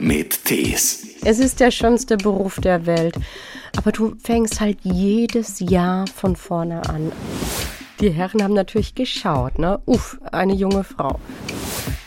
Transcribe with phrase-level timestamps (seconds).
[0.00, 1.06] mit Tees.
[1.24, 3.16] Es ist der schönste Beruf der Welt.
[3.76, 7.12] Aber du fängst halt jedes Jahr von vorne an.
[8.00, 9.78] Die Herren haben natürlich geschaut, ne?
[9.84, 11.20] Uff, eine junge Frau.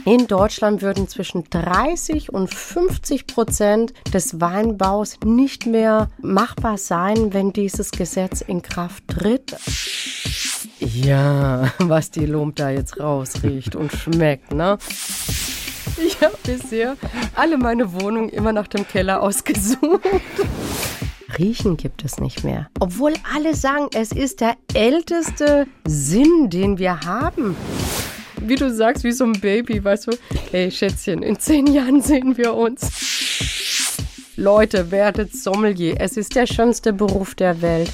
[0.05, 7.53] In Deutschland würden zwischen 30 und 50 Prozent des Weinbaus nicht mehr machbar sein, wenn
[7.53, 9.55] dieses Gesetz in Kraft tritt.
[10.79, 14.77] Ja, was die Lump da jetzt rausriecht und schmeckt, ne?
[16.05, 16.97] Ich habe bisher
[17.35, 20.01] alle meine Wohnungen immer nach dem Keller ausgesucht.
[21.37, 22.69] Riechen gibt es nicht mehr.
[22.79, 27.55] Obwohl alle sagen, es ist der älteste Sinn, den wir haben.
[28.37, 30.11] Wie du sagst, wie so ein Baby, weißt du?
[30.51, 33.51] Hey Schätzchen, in zehn Jahren sehen wir uns.
[34.35, 35.95] Leute, werdet Sommelier.
[35.99, 37.91] Es ist der schönste Beruf der Welt.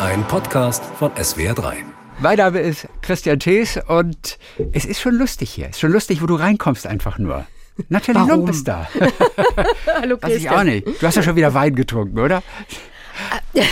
[0.00, 1.93] Ein Podcast von SWR3.
[2.24, 4.38] Mein Name ist Christian Thees und
[4.72, 5.66] es ist schon lustig hier.
[5.66, 7.44] Es ist schon lustig, wo du reinkommst einfach nur.
[7.90, 8.30] Nathalie Warum?
[8.30, 8.88] Lump ist da.
[9.86, 10.86] Hallo Weiß ich auch nicht.
[10.86, 12.42] Du hast ja schon wieder Wein getrunken, oder?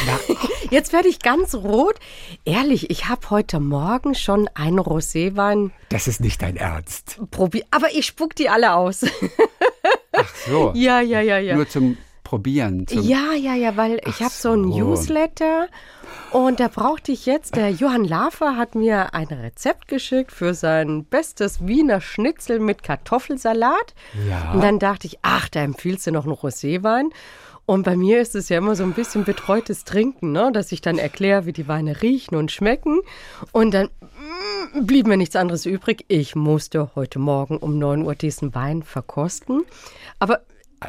[0.70, 1.94] Jetzt werde ich ganz rot.
[2.44, 7.22] Ehrlich, ich habe heute Morgen schon einen Roséwein Das ist nicht dein Ernst.
[7.31, 7.64] probiert.
[7.70, 9.03] Aber ich spuck die alle aus.
[10.12, 10.72] Ach so.
[10.75, 11.55] ja, ja, ja, ja.
[11.55, 11.97] Nur zum
[12.33, 12.86] Probieren.
[12.88, 14.78] Ja, ja, ja, weil ich habe so ein so.
[14.78, 15.69] Newsletter
[16.30, 21.05] und da brauchte ich jetzt, der Johann Lafer hat mir ein Rezept geschickt für sein
[21.05, 23.94] bestes Wiener Schnitzel mit Kartoffelsalat.
[24.27, 24.53] Ja.
[24.53, 27.10] Und dann dachte ich, ach, da empfiehlst du noch einen Roséwein.
[27.66, 30.50] Und bei mir ist es ja immer so ein bisschen betreutes Trinken, ne?
[30.55, 33.00] dass ich dann erkläre, wie die Weine riechen und schmecken.
[33.53, 36.06] Und dann mm, blieb mir nichts anderes übrig.
[36.08, 39.64] Ich musste heute Morgen um 9 Uhr diesen Wein verkosten.
[40.19, 40.41] Aber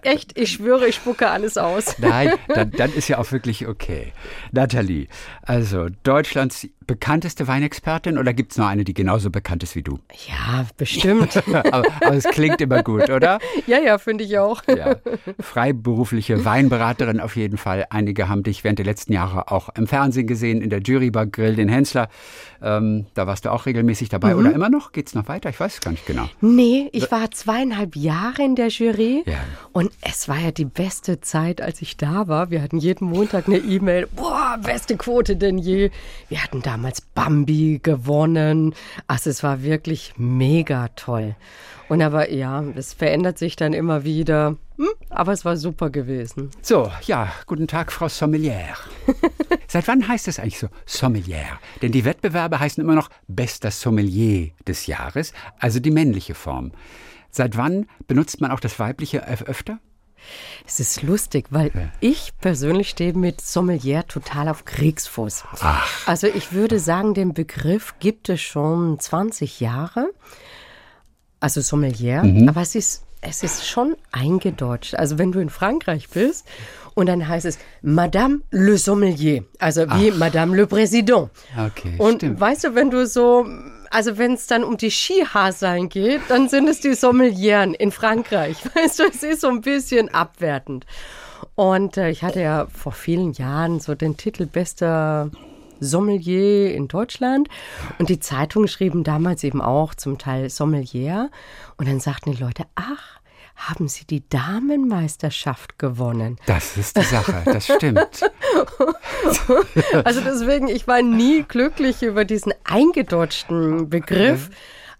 [0.01, 1.97] echt, ich schwöre, ich spucke alles aus.
[1.99, 4.13] Nein, dann, dann ist ja auch wirklich okay.
[4.51, 5.07] Nathalie,
[5.41, 9.99] also Deutschlands bekannteste Weinexpertin oder gibt es noch eine, die genauso bekannt ist wie du?
[10.27, 11.37] Ja, bestimmt.
[11.47, 13.39] aber, aber es klingt immer gut, oder?
[13.67, 14.61] ja, ja, finde ich auch.
[14.67, 14.95] Ja.
[15.39, 17.85] Freiberufliche Weinberaterin auf jeden Fall.
[17.89, 21.25] Einige haben dich während der letzten Jahre auch im Fernsehen gesehen, in der Jury bei
[21.25, 22.09] Grill den Hensler.
[22.61, 24.35] Ähm, da warst du auch regelmäßig dabei.
[24.35, 24.91] Oder immer noch?
[24.93, 25.49] Geht's noch weiter?
[25.49, 26.29] Ich weiß es gar nicht genau.
[26.41, 29.37] Nee, ich war zweieinhalb Jahre in der Jury Ja.
[29.73, 32.49] und es war ja die beste Zeit, als ich da war.
[32.49, 34.07] Wir hatten jeden Montag eine E-Mail.
[34.15, 35.91] Boah, beste Quote denn je.
[36.29, 38.73] Wir hatten damals Bambi gewonnen.
[39.05, 41.35] Also es war wirklich mega toll.
[41.87, 44.57] Und aber ja, es verändert sich dann immer wieder.
[44.77, 46.49] Hm, aber es war super gewesen.
[46.63, 48.73] So, ja, guten Tag, Frau Sommelier.
[49.67, 51.45] Seit wann heißt es eigentlich so Sommelier?
[51.83, 56.71] Denn die Wettbewerbe heißen immer noch bester Sommelier des Jahres, also die männliche Form.
[57.29, 59.77] Seit wann benutzt man auch das weibliche öf- öfter?
[60.65, 65.43] Es ist lustig, weil ich persönlich stehe mit Sommelier total auf Kriegsfuß.
[66.05, 70.09] Also ich würde sagen, den Begriff gibt es schon 20 Jahre.
[71.39, 74.95] Also Sommelier, aber es ist, es ist schon eingedeutscht.
[74.95, 76.45] Also wenn du in Frankreich bist
[76.93, 81.29] und dann heißt es Madame le Sommelier, also wie Madame le Président.
[81.57, 82.39] Okay, Und stimmt.
[82.39, 83.45] weißt du, wenn du so,
[83.93, 88.57] also wenn es dann um die Skihaseln geht, dann sind es die Sommelieren in Frankreich.
[88.75, 90.85] Weißt du, es ist so ein bisschen abwertend.
[91.55, 95.29] Und äh, ich hatte ja vor vielen Jahren so den Titel bester
[95.79, 97.49] Sommelier in Deutschland.
[97.99, 101.29] Und die Zeitungen schrieben damals eben auch zum Teil Sommelier.
[101.77, 103.19] Und dann sagten die Leute, ach,
[103.55, 106.37] haben Sie die Damenmeisterschaft gewonnen?
[106.45, 108.21] Das ist die Sache, das stimmt.
[110.03, 114.49] Also deswegen, ich war nie glücklich über diesen eingedeutschten Begriff.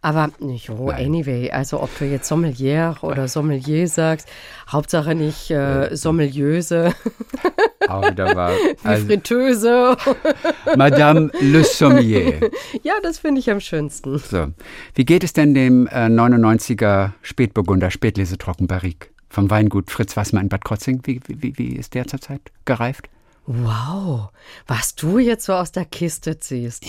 [0.03, 4.27] Aber jo, anyway, also ob du jetzt Sommelier oder Sommelier sagst,
[4.69, 6.93] Hauptsache nicht äh, Sommeliöse,
[7.87, 8.51] Auch wieder wahr.
[8.83, 9.97] Also, Fritteuse.
[10.77, 12.49] Madame Le Sommelier.
[12.83, 14.17] ja, das finde ich am schönsten.
[14.19, 14.47] So.
[14.95, 20.49] Wie geht es denn dem äh, 99er Spätburgunder Spätlese Trockenbarrique vom Weingut Fritz Wassmer in
[20.49, 21.01] Bad Krotzing?
[21.05, 23.09] Wie, wie, wie ist der zurzeit gereift?
[23.45, 24.29] Wow,
[24.67, 26.85] was du jetzt so aus der Kiste ziehst.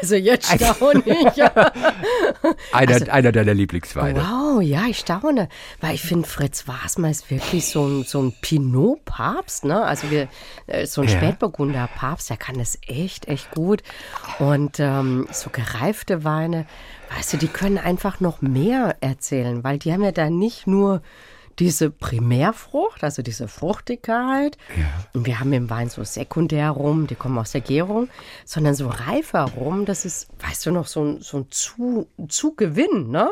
[0.00, 1.36] Also jetzt staune ich.
[1.36, 1.50] Ja.
[2.72, 4.20] Einer, einer deiner Lieblingsweine.
[4.20, 5.48] Wow, ja, ich staune.
[5.80, 9.82] Weil ich finde, Fritz Wasmer ist wirklich so ein, so ein Pinot-Papst, ne?
[9.82, 10.28] Also wir,
[10.66, 11.16] äh, so ein Ja.
[11.16, 13.82] Spätburgunder-Papst, der kann das echt, echt gut.
[14.38, 16.66] Und ähm, so gereifte Weine,
[17.16, 21.02] weißt du, die können einfach noch mehr erzählen, weil die haben ja da nicht nur
[21.60, 24.56] diese Primärfrucht, also diese Fruchtigkeit.
[25.12, 28.08] Und wir haben im Wein so Sekundärrum, die kommen aus der Gärung,
[28.46, 33.10] sondern so reifer Rum, das ist, weißt du noch, so ein, so ein Zu, Zugewinn,
[33.10, 33.30] ne?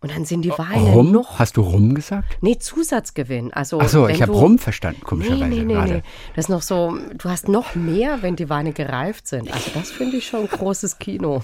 [0.00, 1.10] Und dann sind die Weine Rum?
[1.10, 1.40] noch.
[1.40, 2.38] Hast du Rum gesagt?
[2.40, 3.52] Nee, Zusatzgewinn.
[3.52, 5.92] Also, Ach so, ich habe Rum verstanden, komischerweise Nee, nee, nee, gerade.
[5.94, 6.02] nee.
[6.36, 9.52] Das ist noch so, du hast noch mehr, wenn die Weine gereift sind.
[9.52, 11.42] Also das finde ich schon ein großes Kino.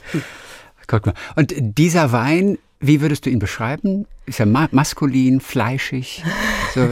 [0.86, 1.14] Guck mal.
[1.34, 4.06] Und dieser Wein Wie würdest du ihn beschreiben?
[4.26, 6.22] Ist er ma maskulin, fleischig?
[6.74, 6.90] So,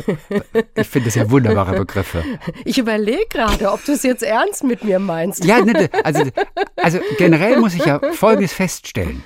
[0.74, 2.24] ich finde das ja wunderbare Begriffe.
[2.64, 5.44] Ich überlege gerade, ob du es jetzt ernst mit mir meinst.
[5.44, 6.22] Ja, ne, also,
[6.76, 9.22] also generell muss ich ja Folgendes feststellen.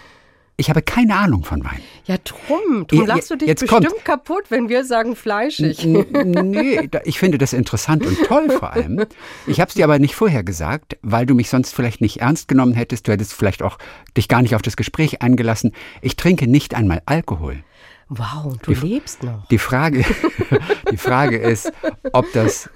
[0.58, 1.82] Ich habe keine Ahnung von Wein.
[2.06, 2.86] Ja, drum.
[2.86, 4.04] Drum lachst du dich Jetzt bestimmt kommt.
[4.06, 5.84] kaputt, wenn wir sagen fleischig.
[5.86, 9.04] Nee, ich finde das interessant und toll vor allem.
[9.46, 12.48] Ich habe es dir aber nicht vorher gesagt, weil du mich sonst vielleicht nicht ernst
[12.48, 13.06] genommen hättest.
[13.06, 13.78] Du hättest vielleicht auch
[14.16, 15.72] dich gar nicht auf das Gespräch eingelassen.
[16.00, 17.62] Ich trinke nicht einmal Alkohol.
[18.08, 19.46] Wow, du lebst noch.
[19.48, 20.04] Die Frage,
[20.90, 21.72] die Frage ist,
[22.12, 22.70] ob das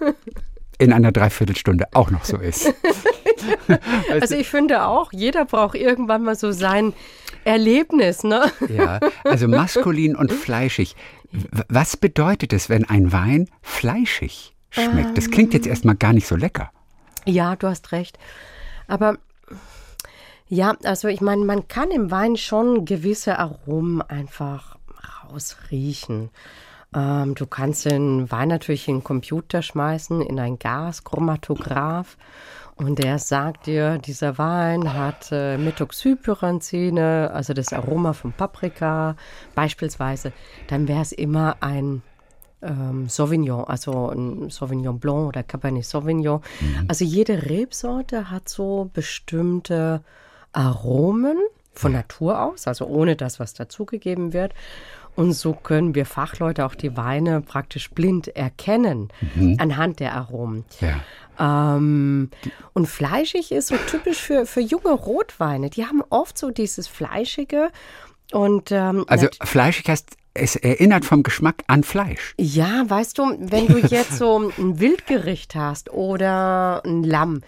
[0.79, 2.75] in einer Dreiviertelstunde auch noch so ist.
[4.11, 6.93] Also ich finde auch, jeder braucht irgendwann mal so sein
[7.45, 8.51] Erlebnis, ne?
[8.69, 10.97] Ja, also maskulin und fleischig.
[11.69, 15.17] Was bedeutet es, wenn ein Wein fleischig schmeckt?
[15.17, 16.71] Das klingt jetzt erstmal gar nicht so lecker.
[17.25, 18.19] Ja, du hast recht.
[18.89, 19.17] Aber
[20.49, 24.77] ja, also ich meine, man kann im Wein schon gewisse Aromen einfach
[25.25, 26.31] rausriechen.
[26.95, 32.17] Ähm, du kannst den Wein natürlich in den Computer schmeißen, in ein Gaschromatograph.
[32.81, 39.17] Und der sagt dir, dieser Wein hat äh, Methoxypyranzine, also das Aroma von Paprika
[39.55, 40.33] beispielsweise.
[40.69, 42.01] Dann wäre es immer ein
[42.63, 46.41] ähm, Sauvignon, also ein Sauvignon Blanc oder Cabernet Sauvignon.
[46.89, 50.03] Also jede Rebsorte hat so bestimmte
[50.53, 51.37] Aromen
[51.75, 54.55] von Natur aus, also ohne das, was dazugegeben wird.
[55.21, 59.13] Und so können wir Fachleute auch die Weine praktisch blind erkennen
[59.59, 60.65] anhand der Aromen.
[60.81, 61.77] Ja.
[61.77, 62.31] Ähm,
[62.73, 65.69] und fleischig ist so typisch für, für junge Rotweine.
[65.69, 67.71] Die haben oft so dieses Fleischige.
[68.33, 72.35] Und ähm, Also fleischig heißt, es erinnert vom Geschmack an Fleisch.
[72.39, 77.43] ja, weißt du, wenn du jetzt so ein Wildgericht hast oder ein Lamm,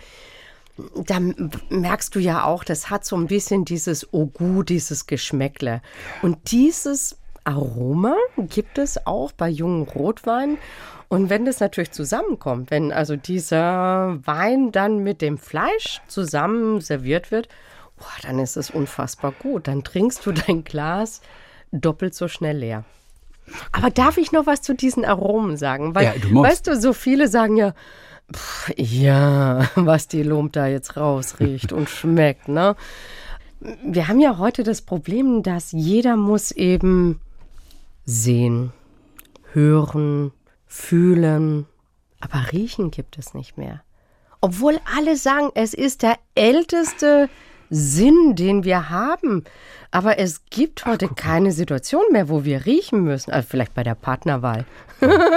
[1.07, 5.81] dann merkst du ja auch, das hat so ein bisschen dieses Ogu, dieses Geschmäckle.
[6.21, 10.59] Und dieses Aroma gibt es auch bei jungen Rotweinen.
[11.09, 17.31] Und wenn das natürlich zusammenkommt, wenn also dieser Wein dann mit dem Fleisch zusammen serviert
[17.31, 17.49] wird,
[17.99, 19.69] boah, dann ist es unfassbar gut.
[19.69, 21.21] Dann trinkst du dein Glas
[21.71, 22.85] doppelt so schnell leer.
[23.73, 25.95] Aber darf ich noch was zu diesen Aromen sagen?
[25.95, 27.75] Weil, Ja, du weißt du, so viele sagen ja,
[28.33, 32.77] pff, ja, was die Lump da jetzt rausriecht und schmeckt, ne?
[33.85, 37.21] Wir haben ja heute das Problem, dass jeder muss eben
[38.05, 38.73] sehen,
[39.53, 40.33] hören,
[40.67, 41.67] fühlen,
[42.21, 43.83] aber riechen gibt es nicht mehr.
[44.41, 47.29] Obwohl alle sagen, es ist der älteste
[47.71, 49.45] Sinn, den wir haben.
[49.91, 53.31] Aber es gibt heute keine Situation mehr, wo wir riechen müssen.
[53.31, 54.65] Also vielleicht bei der Partnerwahl.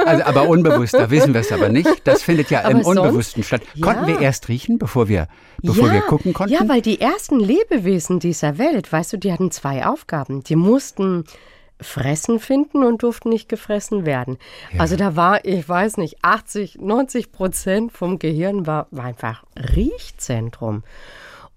[0.06, 2.08] Also aber unbewusst, da wissen wir es aber nicht.
[2.08, 3.62] Das findet ja Aber im sonst- Unbewussten statt.
[3.82, 4.08] Konnten Ja.
[4.08, 5.28] wir erst riechen, bevor wir,
[5.62, 6.54] bevor wir gucken konnten?
[6.54, 10.44] Ja, weil die ersten Lebewesen dieser Welt, weißt du, die hatten zwei Aufgaben.
[10.44, 11.26] Die mussten
[11.82, 14.38] fressen finden und durften nicht gefressen werden.
[14.78, 19.44] Also da war, ich weiß nicht, 80, 90 Prozent vom Gehirn war, war einfach
[19.76, 20.84] Riechzentrum.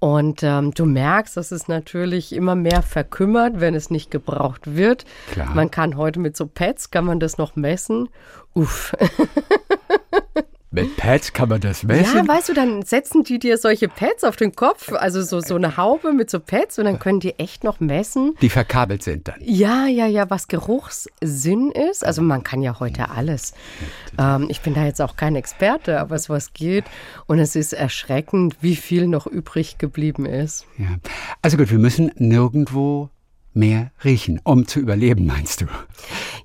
[0.01, 5.05] Und ähm, du merkst, dass es natürlich immer mehr verkümmert, wenn es nicht gebraucht wird.
[5.33, 5.53] Klar.
[5.55, 8.09] Man kann heute mit so Pads, kann man das noch messen.
[8.55, 8.95] Uff.
[10.71, 12.19] Mit Pads kann man das messen.
[12.19, 15.57] Ja, weißt du, dann setzen die dir solche Pads auf den Kopf, also so, so
[15.57, 18.35] eine Haube mit so Pads und dann können die echt noch messen.
[18.43, 19.37] die verkabelt sind dann.
[19.41, 22.05] Ja, ja, ja, was Geruchssinn ist.
[22.05, 23.55] Also man kann ja heute alles.
[24.19, 26.85] Ähm, ich bin da jetzt auch kein Experte, aber sowas geht.
[27.27, 30.67] Und es ist erschreckend, wie viel noch übrig geblieben ist.
[30.77, 30.97] Ja.
[31.41, 33.09] Also gut, wir müssen nirgendwo
[33.59, 35.67] mehr riechen, um zu überleben, meinst du?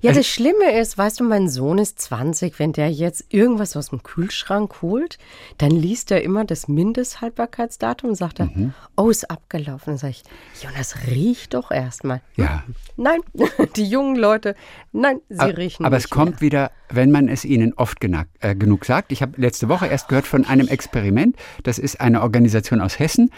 [0.00, 3.88] Ja, das Schlimme ist, weißt du, mein Sohn ist 20, wenn der jetzt irgendwas aus
[3.88, 5.16] dem Kühlschrank holt,
[5.58, 8.50] dann liest er immer das Mindesthaltbarkeitsdatum und sagt er,
[8.96, 9.92] oh, ist abgelaufen.
[9.92, 12.20] Dann sage ich, Jonas, riech doch erstmal.
[12.36, 12.64] Ja.
[12.96, 13.20] Nein,
[13.76, 14.54] die jungen Leute,
[14.92, 18.26] nein, sie Aber, riechen aber nicht es kommt wieder, wenn man es ihnen oft gena-
[18.40, 19.10] äh, genug sagt.
[19.12, 21.36] Ich habe letzte Woche erst gehört von einem Experiment.
[21.62, 23.30] Das ist eine Organisation aus Hessen.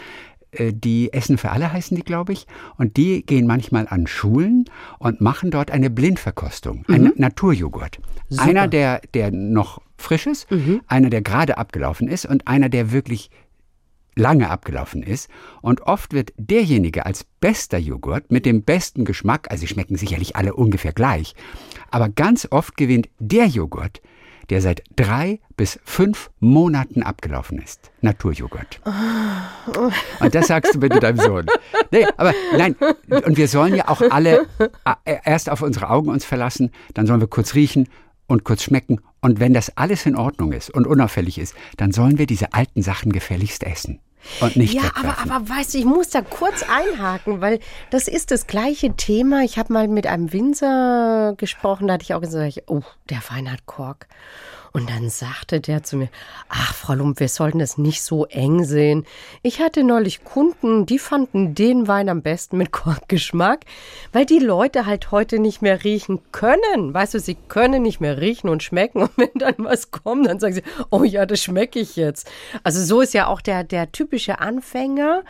[0.51, 2.47] Äh, Die Essen für alle heißen die, glaube ich.
[2.77, 4.65] Und die gehen manchmal an Schulen
[4.99, 7.99] und machen dort eine Blindverkostung, einen Naturjoghurt.
[8.37, 10.47] Einer, der, der noch frisch ist,
[10.87, 13.29] einer, der gerade abgelaufen ist und einer, der wirklich
[14.17, 15.29] lange abgelaufen ist.
[15.61, 20.35] Und oft wird derjenige als bester Joghurt mit dem besten Geschmack, also sie schmecken sicherlich
[20.35, 21.35] alle ungefähr gleich,
[21.91, 24.01] aber ganz oft gewinnt der Joghurt,
[24.49, 27.91] der seit drei bis fünf Monaten abgelaufen ist.
[28.01, 28.79] Naturjoghurt.
[30.19, 31.45] Und das sagst du bitte deinem Sohn.
[31.91, 32.75] Nee, aber nein,
[33.25, 34.47] und wir sollen ja auch alle
[35.05, 37.89] äh, erst auf unsere Augen uns verlassen, dann sollen wir kurz riechen
[38.27, 39.01] und kurz schmecken.
[39.21, 42.81] Und wenn das alles in Ordnung ist und unauffällig ist, dann sollen wir diese alten
[42.81, 43.99] Sachen gefälligst essen.
[44.41, 47.59] Und nicht Ja, aber, aber weißt du, ich muss da kurz einhaken, weil
[47.89, 49.43] das ist das gleiche Thema.
[49.43, 53.51] Ich habe mal mit einem Winzer gesprochen, da hatte ich auch gesagt, oh, der Wein
[53.51, 54.07] hat Kork.
[54.73, 56.09] Und dann sagte der zu mir,
[56.49, 59.05] ach, Frau Lump, wir sollten es nicht so eng sehen.
[59.41, 63.65] Ich hatte neulich Kunden, die fanden den Wein am besten mit Korkgeschmack,
[64.11, 66.93] weil die Leute halt heute nicht mehr riechen können.
[66.93, 69.01] Weißt du, sie können nicht mehr riechen und schmecken.
[69.03, 72.29] Und wenn dann was kommt, dann sagen sie, oh ja, das schmecke ich jetzt.
[72.63, 75.23] Also so ist ja auch der, der typische Anfänger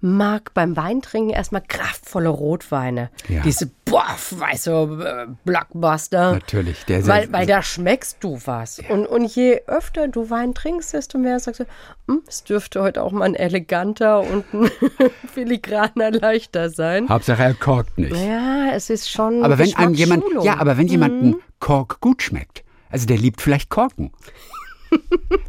[0.00, 3.10] mag beim Weintrinken erstmal kraftvolle Rotweine.
[3.28, 3.42] Ja.
[3.42, 4.70] Diese, boah, weißt du,
[5.02, 6.32] äh, Blockbuster.
[6.32, 8.80] Natürlich, der weil, sehr- weil da schmeckst du was.
[8.88, 11.64] Und, und je öfter du Wein trinkst, desto mehr sagst du,
[12.08, 14.70] hm, es dürfte heute auch mal ein eleganter und ein
[15.32, 17.08] filigraner leichter sein.
[17.08, 18.14] Hauptsache er korkt nicht.
[18.16, 19.42] Ja, es ist schon.
[19.44, 23.70] Aber wenn einem jemand, ja, aber wenn jemandem Kork gut schmeckt, also der liebt vielleicht
[23.70, 24.12] Korken.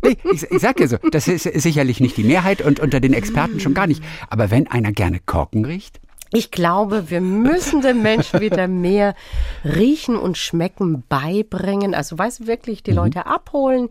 [0.03, 3.13] Nee, ich, ich sag dir so, das ist sicherlich nicht die Mehrheit und unter den
[3.13, 4.03] Experten schon gar nicht.
[4.29, 5.99] Aber wenn einer gerne Korken riecht,
[6.33, 9.15] Ich glaube, wir müssen den Menschen wieder mehr
[9.63, 11.95] Riechen und Schmecken beibringen.
[11.95, 13.87] Also, weißt du, wirklich die Leute abholen,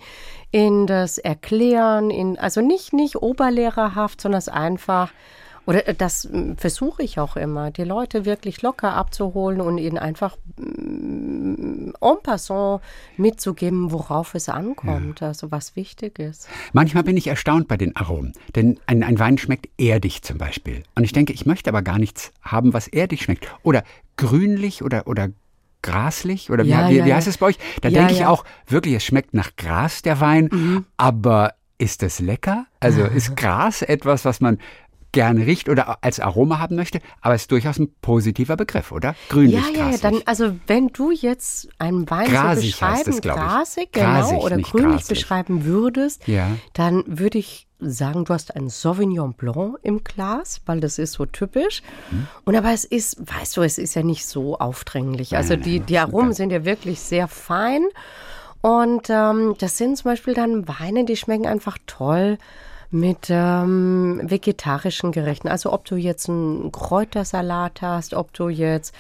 [0.50, 5.10] in das Erklären, in, also nicht, nicht oberlehrerhaft, sondern es einfach,
[5.66, 9.99] oder äh, das mm, versuche ich auch immer, die Leute wirklich locker abzuholen und ihnen
[9.99, 12.80] einfach mm, en passant
[13.16, 16.49] mitzugeben, worauf es ankommt, also was wichtig ist.
[16.73, 18.32] manchmal bin ich erstaunt bei den Aromen.
[18.54, 20.82] Denn ein, ein Wein schmeckt erdig zum Beispiel.
[20.94, 23.49] Und ich denke, ich möchte aber gar nichts haben, was erdig schmeckt.
[23.62, 23.82] Oder
[24.16, 25.28] grünlich oder, oder
[25.82, 27.16] graslich oder wie, Ja, wie, ja, wie ja.
[27.16, 27.58] heißt es bei euch?
[27.80, 28.26] Da Ja, denke ich ja.
[28.26, 28.32] Mhm.
[28.32, 32.66] auch, wirklich, es schmeckt nach Gras, der Wein, aber ist es lecker?
[32.80, 34.58] Also ist Gras etwas, was man
[35.16, 39.14] gerne riecht oder als Aroma haben möchte, aber es ist durchaus ein positiver Begriff, oder?
[39.30, 40.00] Grünlich, Ja, ja, ja, grasig.
[40.02, 44.58] dann, also wenn du jetzt einen Wein Grasig so beschreiben, es, grasig, genau, Grasig, oder
[44.58, 45.08] grünlich grasig.
[45.08, 46.49] beschreiben würdest, Ja.
[46.75, 51.25] dann würde ich sagen, du hast einen Sauvignon Blanc im Glas, weil das ist so
[51.26, 51.82] typisch.
[52.11, 52.26] Mhm.
[52.44, 55.37] Und aber es ist, weißt du, es ist ja nicht so aufdringlich.
[55.37, 57.85] Also die, die Aromen sind ja wirklich sehr fein.
[58.62, 62.38] Und ähm, das sind zum Beispiel dann Weine, die schmecken einfach toll
[62.90, 65.49] mit ähm, vegetarischen Gerichten.
[65.49, 68.95] Also ob du jetzt einen Kräutersalat hast, ob du jetzt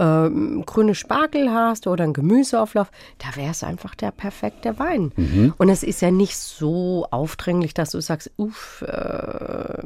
[0.00, 5.12] ähm, grüne Spargel hast oder einen Gemüseauflauf, da wäre es einfach der perfekte Wein.
[5.58, 9.82] Und es ist ja nicht so aufdringlich, dass du sagst, uff, äh,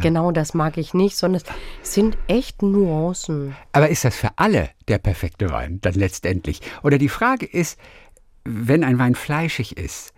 [0.00, 1.42] genau das mag ich nicht, sondern
[1.82, 3.54] es sind echt Nuancen.
[3.72, 6.60] Aber ist das für alle der perfekte Wein dann letztendlich?
[6.82, 7.78] Oder die Frage ist,
[8.44, 10.14] wenn ein Wein fleischig ist,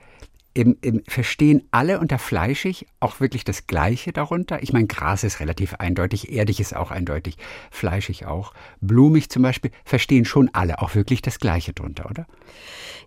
[0.57, 4.63] im, im, verstehen alle unter fleischig auch wirklich das Gleiche darunter?
[4.63, 7.37] Ich meine, Gras ist relativ eindeutig, erdig ist auch eindeutig,
[7.71, 8.55] fleischig auch.
[8.81, 12.27] Blumig zum Beispiel, verstehen schon alle auch wirklich das Gleiche drunter, oder?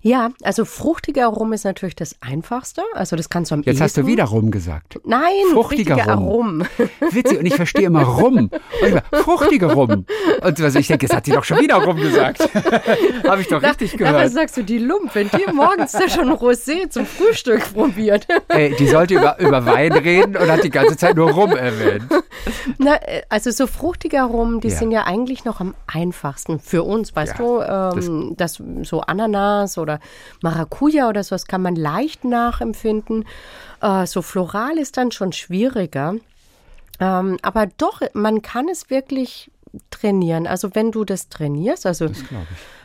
[0.02, 2.84] Ja, also fruchtiger Rum ist natürlich das Einfachste.
[2.94, 4.98] Also das kannst du am Jetzt hast du wieder rum gesagt.
[5.04, 6.62] Nein, Fruchtiger fruchtiger Rum.
[6.62, 6.68] Rum.
[7.12, 8.50] Witzig, und ich verstehe immer rum.
[8.82, 10.06] Und immer fruchtige rum.
[10.42, 12.40] Und also ich denke, jetzt hat sie doch schon wieder rum gesagt.
[13.28, 14.32] Habe ich doch richtig Na, was gehört.
[14.32, 18.28] sagst du, die Lump, wenn die morgens da schon Rosé zum Frühstück probiert?
[18.50, 22.04] Ey, die sollte über, über Wein reden und hat die ganze Zeit nur rum erwähnt.
[22.78, 24.76] Na, äh, also so fruchtiger Rum, die Ja.
[24.78, 29.78] sind ja eigentlich noch am einfachsten für uns, weißt Ja, du, ähm, das, so Ananas
[29.78, 30.00] oder
[30.42, 33.26] Maracuja oder sowas kann man leicht nachempfinden.
[33.82, 36.16] Äh, so floral ist dann schon schwieriger.
[37.00, 39.52] Ähm, aber doch, man kann es wirklich
[39.92, 40.48] trainieren.
[40.48, 42.08] Also wenn du das trainierst, also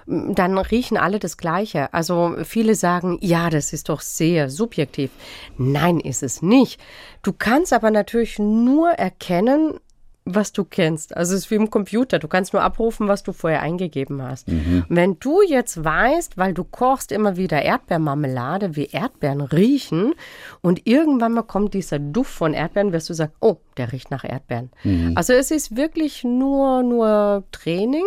[0.07, 1.93] dann riechen alle das Gleiche.
[1.93, 5.11] Also viele sagen, ja, das ist doch sehr subjektiv.
[5.57, 6.81] Nein, ist es nicht.
[7.23, 9.81] Du kannst aber natürlich nur erkennen,
[10.27, 11.15] was du kennst.
[11.15, 12.19] Also es ist wie im Computer.
[12.19, 14.49] Du kannst nur abrufen, was du vorher eingegeben hast.
[14.49, 20.15] Und Wenn du jetzt weißt, weil du kochst immer wieder Erdbeermarmelade, wie Erdbeeren riechen
[20.63, 24.25] und irgendwann mal kommt dieser Duft von Erdbeeren, wirst du sagen, oh, der riecht nach
[24.25, 24.71] Erdbeeren.
[25.15, 28.05] Also es ist wirklich nur, nur Training.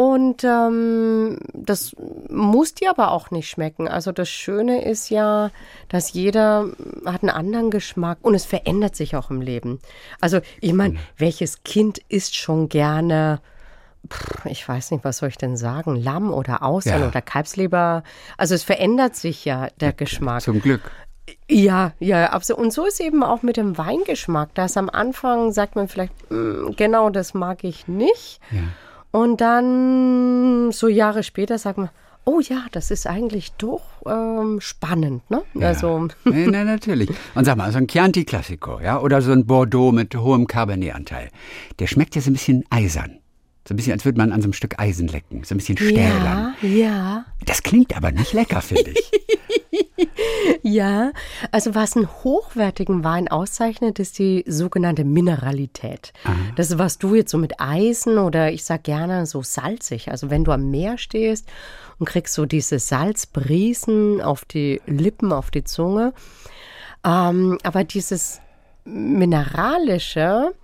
[0.00, 1.94] Und ähm, das
[2.30, 3.86] muss dir aber auch nicht schmecken.
[3.86, 5.50] Also das Schöne ist ja,
[5.90, 6.68] dass jeder
[7.04, 9.78] hat einen anderen Geschmack und es verändert sich auch im Leben.
[10.18, 13.40] Also ich meine, welches Kind isst schon gerne,
[14.46, 17.08] ich weiß nicht, was soll ich denn sagen, Lamm oder Austern Ja.
[17.08, 18.02] oder Kalbsleber?
[18.38, 20.40] Also es verändert sich ja der Geschmack.
[20.40, 20.80] Zum Glück.
[21.46, 22.62] Ja, ja, absolut.
[22.64, 24.48] Und so ist eben auch mit dem Weingeschmack.
[24.54, 28.40] Das am Anfang sagt man vielleicht, "Mm, genau, das mag ich nicht.
[28.50, 28.60] Ja.
[29.12, 31.90] Und dann so Jahre später sagt man,
[32.24, 35.42] oh ja, das ist eigentlich doch ähm, spannend, ne?
[35.60, 37.10] Also Nee, na, natürlich.
[37.34, 41.30] Und sag mal, so ein Chianti Classico, ja, oder so ein Bordeaux mit hohem Cabernet-Anteil,
[41.78, 43.19] der schmeckt ja so ein bisschen eisern.
[43.66, 45.44] So ein bisschen, als würde man an so einem Stück Eisen lecken.
[45.44, 46.54] So ein bisschen stählern.
[46.62, 47.24] ja, ja.
[47.44, 49.10] Das klingt aber nicht lecker, finde ich.
[50.62, 51.12] ja,
[51.52, 56.12] also was einen hochwertigen Wein auszeichnet, ist die sogenannte Mineralität.
[56.24, 56.34] Aha.
[56.56, 60.10] Das ist, was du jetzt so mit Eisen oder ich sag gerne so salzig.
[60.10, 61.46] Also wenn du am Meer stehst
[61.98, 66.12] und kriegst so diese Salzbriesen auf die Lippen, auf die Zunge.
[67.04, 68.40] Ähm, aber dieses
[68.84, 70.54] Mineralische,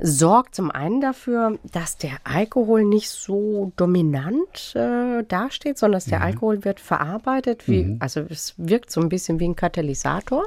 [0.00, 6.20] sorgt zum einen dafür, dass der Alkohol nicht so dominant äh, dasteht, sondern dass der
[6.20, 6.24] mhm.
[6.24, 7.96] Alkohol wird verarbeitet, wie, mhm.
[8.00, 10.46] also es wirkt so ein bisschen wie ein Katalysator.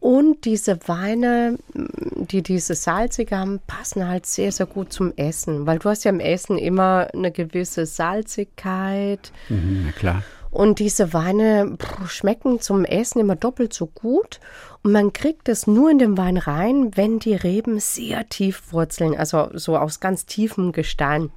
[0.00, 5.78] Und diese Weine, die diese salzige haben, passen halt sehr, sehr gut zum Essen, weil
[5.78, 9.32] du hast ja im Essen immer eine gewisse Salzigkeit.
[9.48, 10.22] Mhm, na klar.
[10.54, 14.38] Und diese Weine schmecken zum Essen immer doppelt so gut.
[14.84, 19.16] Und man kriegt es nur in den Wein rein, wenn die Reben sehr tief wurzeln,
[19.16, 21.32] also so aus ganz tiefem Gestein.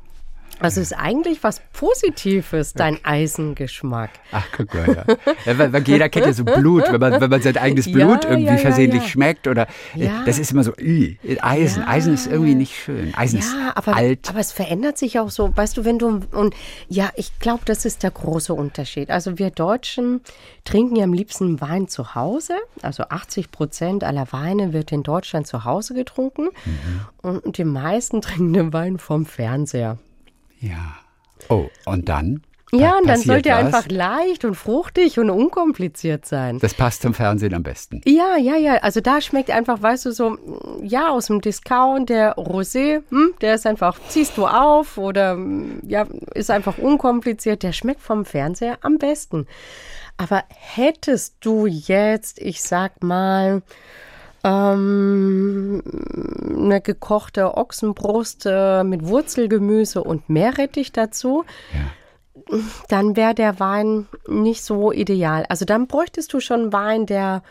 [0.59, 4.09] Also ist eigentlich was Positives, dein Eisengeschmack.
[4.31, 5.15] Ach, guck mal, ja.
[5.45, 8.23] ja weil, weil jeder kennt ja so Blut, wenn man, wenn man sein eigenes Blut
[8.23, 11.83] ja, irgendwie ja, versehentlich schmeckt oder äh, das ist immer so, ü, Eisen.
[11.83, 13.13] Eisen ist irgendwie nicht schön.
[13.15, 14.29] Eisen ist aber, alt.
[14.29, 16.55] Aber es verändert sich auch so, weißt du, wenn du, und
[16.89, 19.11] ja, ich glaube, das ist der große Unterschied.
[19.11, 20.21] Also wir Deutschen
[20.63, 22.55] trinken ja am liebsten Wein zu Hause.
[22.81, 26.49] Also 80 Prozent aller Weine wird in Deutschland zu Hause getrunken.
[26.65, 27.01] Mhm.
[27.21, 29.99] Und die meisten trinken den Wein vom Fernseher.
[30.59, 30.97] Ja.
[31.49, 32.41] Oh, und dann?
[32.73, 36.59] Ja, und dann sollte er einfach leicht und fruchtig und unkompliziert sein.
[36.59, 38.01] Das passt zum Fernsehen am besten.
[38.05, 38.75] Ja, ja, ja.
[38.79, 40.37] Also da schmeckt einfach, weißt du, so,
[40.83, 45.37] ja, aus dem Discount, der Rosé, hm, der ist einfach, ziehst du auf oder,
[45.87, 47.63] ja, ist einfach unkompliziert.
[47.63, 49.47] Der schmeckt vom Fernseher am besten.
[50.17, 53.61] Aber hättest du jetzt, ich sag mal,
[54.47, 55.81] ähm,
[56.49, 61.43] eine gekochte Ochsenbrust äh, mit Wurzelgemüse und Meerrettich dazu.
[61.73, 62.59] Ja.
[62.87, 65.45] Dann wäre der Wein nicht so ideal.
[65.49, 67.41] Also dann bräuchtest du schon Wein, der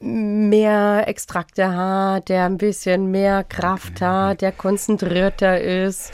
[0.00, 6.12] mehr Extrakte hat, der ein bisschen mehr Kraft hat, der konzentrierter ist.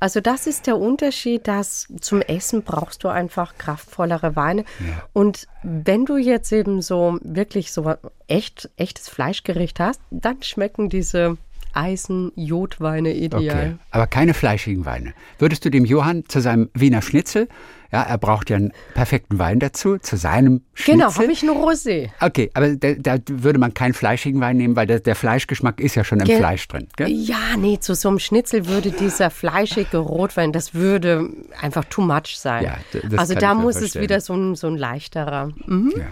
[0.00, 4.64] Also das ist der Unterschied, dass zum Essen brauchst du einfach kraftvollere Weine.
[4.80, 5.02] Ja.
[5.12, 7.94] Und wenn du jetzt eben so wirklich so
[8.28, 11.38] echt, echtes Fleischgericht hast, dann schmecken diese
[11.72, 13.42] Eisen-Jodweine ideal.
[13.42, 13.76] Okay.
[13.90, 15.12] Aber keine fleischigen Weine.
[15.38, 17.48] Würdest du dem Johann zu seinem Wiener Schnitzel
[17.96, 21.00] ja, er braucht ja einen perfekten Wein dazu, zu seinem Schnitzel.
[21.00, 22.10] Genau, habe ich einen Rosé.
[22.20, 25.94] Okay, aber da, da, würde man keinen fleischigen Wein nehmen, weil der, der Fleischgeschmack ist
[25.94, 26.88] ja schon im Ge Fleisch drin.
[26.96, 27.08] Gell?
[27.08, 31.30] Ja, nee, zu so einem Schnitzel würde dieser fleischige Rotwein, das würde
[31.60, 32.64] einfach too much sein.
[32.64, 32.76] Ja,
[33.16, 35.50] also da muss es wieder so ein, so ein leichterer.
[35.64, 35.94] Mhm.
[35.96, 36.06] Ja.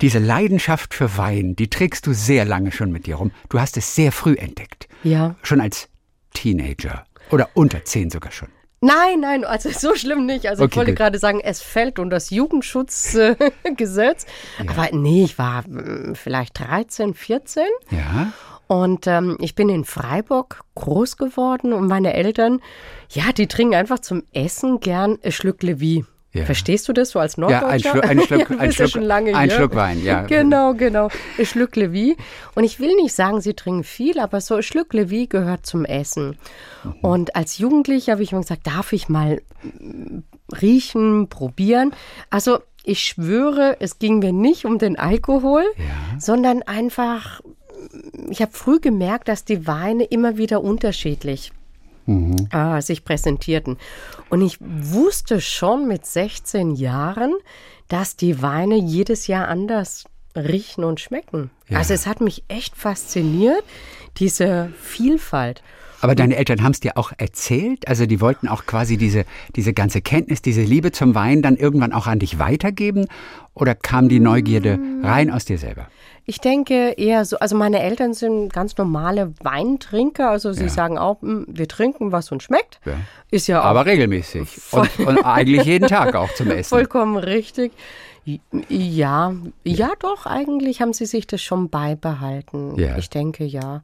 [0.00, 3.30] Diese Leidenschaft für Wein, die trägst du sehr lange schon mit dir rum.
[3.50, 4.88] Du hast es sehr früh entdeckt.
[5.02, 5.36] Ja.
[5.42, 5.88] Schon als
[6.32, 8.48] Teenager oder unter zehn sogar schon.
[8.80, 10.48] Nein, nein, also so schlimm nicht.
[10.48, 10.98] Also okay, ich wollte gut.
[10.98, 14.26] gerade sagen, es fällt unter das Jugendschutzgesetz.
[14.58, 14.70] ja.
[14.70, 17.64] Aber nee, ich war hm, vielleicht 13, 14.
[17.90, 18.32] Ja.
[18.68, 22.60] Und ähm, ich bin in Freiburg groß geworden und meine Eltern,
[23.10, 26.04] ja, die trinken einfach zum Essen gern ein Schluck Levis.
[26.32, 26.44] Ja.
[26.44, 27.96] Verstehst du das so als Norddeutscher?
[27.96, 30.22] Ja, ein, Schluck, ein, Schluck, ja, ein, Schluck, schon lange ein Schluck Wein, ja.
[30.22, 31.08] Genau, genau.
[31.38, 32.16] Ein Schluck Levis.
[32.54, 35.84] Und ich will nicht sagen, sie trinken viel, aber so ein Schluck Levis gehört zum
[35.84, 36.36] Essen.
[36.84, 36.92] Mhm.
[37.00, 39.40] Und als Jugendlicher habe ich mir gesagt, darf ich mal
[40.60, 41.92] riechen, probieren?
[42.30, 46.18] Also ich schwöre, es ging mir nicht um den Alkohol, ja.
[46.20, 47.40] sondern einfach,
[48.28, 51.52] ich habe früh gemerkt, dass die Weine immer wieder unterschiedlich
[52.06, 52.48] mhm.
[52.52, 53.76] äh, sich präsentierten.
[54.30, 57.34] Und ich wusste schon mit 16 Jahren,
[57.88, 61.50] dass die Weine jedes Jahr anders riechen und schmecken.
[61.68, 61.78] Ja.
[61.78, 63.62] Also es hat mich echt fasziniert,
[64.18, 65.62] diese Vielfalt.
[66.00, 67.88] Aber deine Eltern haben es dir auch erzählt?
[67.88, 69.24] Also die wollten auch quasi diese,
[69.56, 73.06] diese ganze Kenntnis, diese Liebe zum Wein dann irgendwann auch an dich weitergeben?
[73.54, 75.88] Oder kam die Neugierde rein aus dir selber?
[76.28, 80.68] Ich denke eher so, also meine Eltern sind ganz normale Weintrinker, also sie ja.
[80.68, 82.80] sagen auch, hm, wir trinken, was uns schmeckt.
[82.84, 82.94] Ja.
[83.30, 83.66] Ist ja auch.
[83.66, 84.48] Aber regelmäßig.
[84.72, 86.68] Und, und, eigentlich jeden Tag auch zum Essen.
[86.68, 87.72] Vollkommen richtig.
[88.68, 92.76] Ja, ja, doch, eigentlich haben sie sich das schon beibehalten.
[92.76, 92.98] Ja.
[92.98, 93.82] Ich denke ja.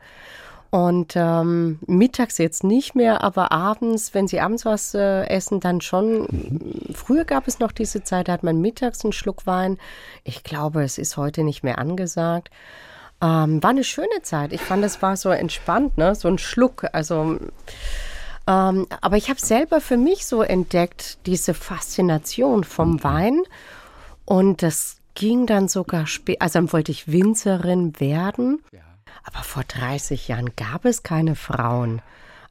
[0.72, 5.82] Und ähm, mittags jetzt nicht mehr, aber abends, wenn sie abends was äh, essen, dann
[5.82, 6.22] schon.
[6.22, 6.94] Mhm.
[6.94, 9.76] Früher gab es noch diese Zeit, da hat man mittags einen Schluck Wein.
[10.24, 12.48] Ich glaube, es ist heute nicht mehr angesagt.
[13.20, 14.54] Ähm, war eine schöne Zeit.
[14.54, 16.14] Ich fand, es war so entspannt, ne?
[16.14, 16.86] So ein Schluck.
[16.94, 17.38] Also
[18.46, 23.04] ähm, aber ich habe selber für mich so entdeckt, diese Faszination vom mhm.
[23.04, 23.42] Wein.
[24.24, 28.62] Und das ging dann sogar später, also dann wollte ich Winzerin werden.
[28.72, 28.80] Ja.
[29.24, 32.02] Aber vor 30 Jahren gab es keine Frauen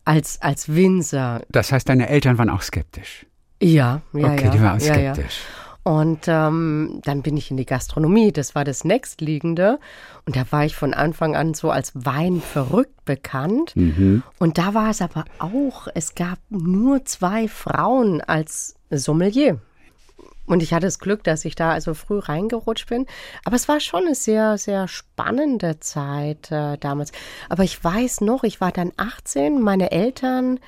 [0.06, 1.41] als, als Winzer.
[1.50, 3.26] Das heißt, deine Eltern waren auch skeptisch?
[3.62, 4.52] Ja, ja, okay, ja.
[4.52, 4.95] die waren skeptisch.
[4.95, 5.62] Ja, ja.
[5.84, 9.80] Und ähm, dann bin ich in die Gastronomie, das war das nächstliegende.
[10.26, 13.76] Und da war ich von Anfang an so als Wein verrückt bekannt.
[13.76, 14.21] Mhm.
[14.38, 19.60] Und da war es aber auch, es gab nur zwei Frauen als Sommelier.
[20.51, 23.05] Und ich hatte das Glück, dass ich da also früh reingerutscht bin.
[23.45, 27.13] Aber es war schon eine sehr, sehr spannende Zeit äh, damals.
[27.47, 30.59] Aber ich weiß noch, ich war dann 18, meine Eltern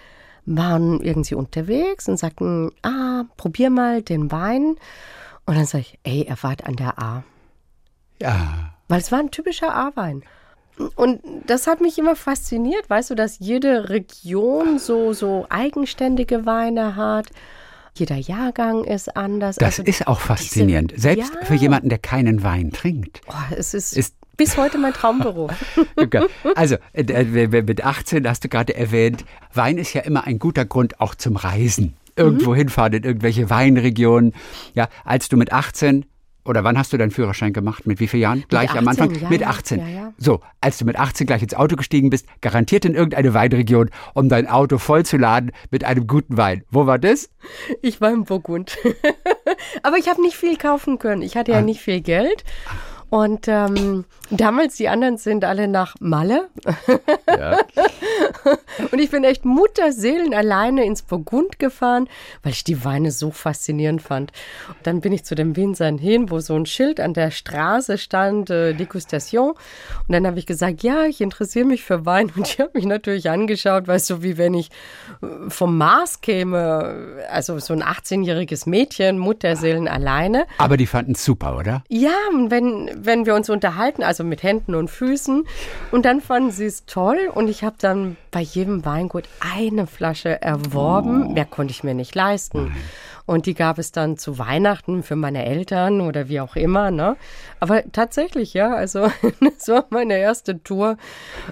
[0.46, 4.78] waren irgendwie unterwegs und sagten, ah, probier mal den Wein.
[5.46, 7.26] Und dann sage ich, ey, er war an der A.
[8.22, 8.74] Ja.
[8.88, 10.24] Weil es war ein typischer A-Wein.
[10.96, 16.96] Und das hat mich immer fasziniert, weißt du, dass jede Region so, so eigenständige Weine
[16.96, 17.28] hat.
[17.96, 19.56] Jeder Jahrgang ist anders.
[19.58, 20.92] Das Also ist auch faszinierend.
[20.92, 21.46] diese- Selbst ja.
[21.46, 23.22] für jemanden, der keinen Wein trinkt.
[23.28, 25.52] Oh, es ist, Ist- bis heute mein Traumberuf.
[26.56, 30.66] Also, äh, äh, mit 18 hast du gerade erwähnt, Wein ist ja immer ein guter
[30.66, 31.94] Grund auch zum Reisen.
[32.16, 32.56] Irgendwo Mhm.
[32.56, 34.34] hinfahren in irgendwelche Weinregionen.
[34.76, 36.06] Ja, als du mit 18
[36.46, 37.86] oder wann hast du deinen Führerschein gemacht?
[37.88, 38.44] Mit wie vielen Jahren?
[38.50, 39.22] Gleich am 18, Anfang?
[39.22, 39.80] ja, mit ja, 18.
[39.80, 40.14] ja, ja.
[40.18, 44.30] So, als du mit 18 gleich ins Auto gestiegen bist, garantiert in irgendeine Weinregion, um
[44.30, 46.64] dein Auto vollzuladen mit einem guten Wein.
[46.70, 47.30] Wo war das?
[47.82, 48.78] Ich war im Burgund.
[49.84, 51.22] Aber ich habe nicht viel kaufen können.
[51.22, 51.62] Ich hatte ja Ah.
[51.62, 52.44] nicht viel Geld.
[53.14, 56.50] Und ähm, damals, die anderen sind alle nach Malle.
[57.28, 57.60] Ja.
[58.92, 62.10] Und ich bin echt Mutterseelen alleine ins Burgund gefahren,
[62.42, 64.32] weil ich die Weine so faszinierend fand.
[64.68, 68.00] Und dann bin ich zu den Winzern hin, wo so ein Schild an der Straße
[68.00, 69.52] stand, äh, Degustation.
[69.52, 72.32] Und dann habe ich gesagt, ja, ich interessiere mich für Wein.
[72.36, 74.72] Und die haben mich natürlich angeschaut, weißt du, wie wenn ich
[75.22, 77.24] äh, vom Mars käme.
[77.30, 80.48] Also so ein 18-jähriges Mädchen, Mutterseelen alleine.
[80.58, 81.84] Aber die fanden es super, oder?
[81.90, 85.46] Ja, und wenn, wenn wir uns unterhalten, also mit Händen und Füßen.
[85.92, 90.42] Und dann fanden sie es toll und ich habe dann bei jedem Weingut eine Flasche
[90.42, 91.34] erworben.
[91.34, 92.74] Mehr konnte ich mir nicht leisten.
[93.26, 96.92] Und die gab es dann zu Weihnachten für meine Eltern oder wie auch immer.
[96.92, 97.16] Ne?
[97.62, 100.98] Aber tatsächlich, ja, also das war meine erste Tour.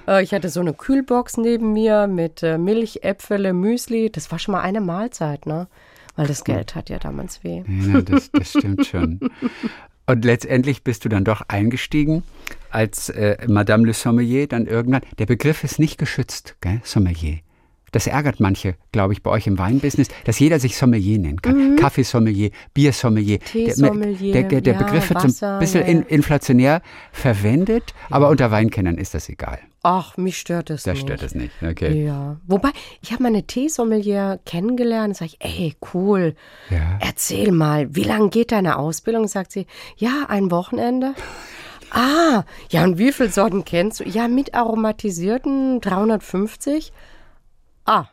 [0.06, 4.10] Äh, Ich hatte so eine Kühlbox neben mir mit äh, Milch, Äpfele, Müsli.
[4.12, 5.68] Das war schon mal eine Mahlzeit, ne?
[6.18, 7.64] Weil das Geld hat ja damals weh.
[7.88, 9.20] Ja, das, das stimmt schon.
[10.12, 12.24] Und letztendlich bist du dann doch eingestiegen
[12.70, 15.04] als äh, Madame le Sommelier dann irgendwann.
[15.20, 16.82] Der Begriff ist nicht geschützt, gell?
[16.84, 17.40] Sommelier.
[17.92, 21.76] Das ärgert manche, glaube ich, bei euch im Weinbusiness, dass jeder sich Sommelier nennen kann.
[21.76, 23.40] Kaffeesommelier, Biersommelier.
[23.40, 26.06] Teesommelier, Der, der, der ja, Begriff wird so ein bisschen ja, in, ja.
[26.08, 29.60] inflationär verwendet, aber unter Weinkennern ist das egal.
[29.84, 31.04] Ach, mich stört es Das nicht.
[31.04, 31.52] stört es nicht.
[31.62, 32.06] Okay.
[32.06, 32.38] Ja.
[32.48, 32.70] Wobei,
[33.02, 35.18] ich habe meine Teesommelier kennengelernt.
[35.18, 36.36] Sag ich, ey, cool.
[36.70, 37.00] Ja.
[37.00, 39.28] Erzähl mal, wie lange geht deine Ausbildung?
[39.28, 39.66] Sagt sie,
[39.98, 41.14] ja, ein Wochenende.
[41.94, 44.06] Ah, ja, und wie viele Sorten kennst du?
[44.06, 46.94] Ja, mit aromatisierten 350.
[47.86, 48.06] Ah,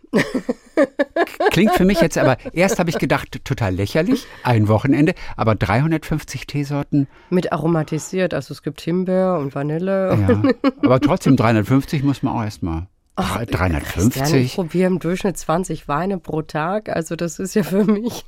[1.50, 6.46] Klingt für mich jetzt aber, erst habe ich gedacht, total lächerlich, ein Wochenende, aber 350
[6.46, 8.34] Teesorten, mit aromatisiert.
[8.34, 10.18] Also es gibt Himbeer und Vanille.
[10.28, 10.70] ja.
[10.82, 12.86] Aber trotzdem 350 muss man auch erstmal.
[13.20, 14.54] Ich 350?
[14.54, 16.88] probiere im Durchschnitt 20 Weine pro Tag.
[16.88, 18.24] Also das ist ja für mich.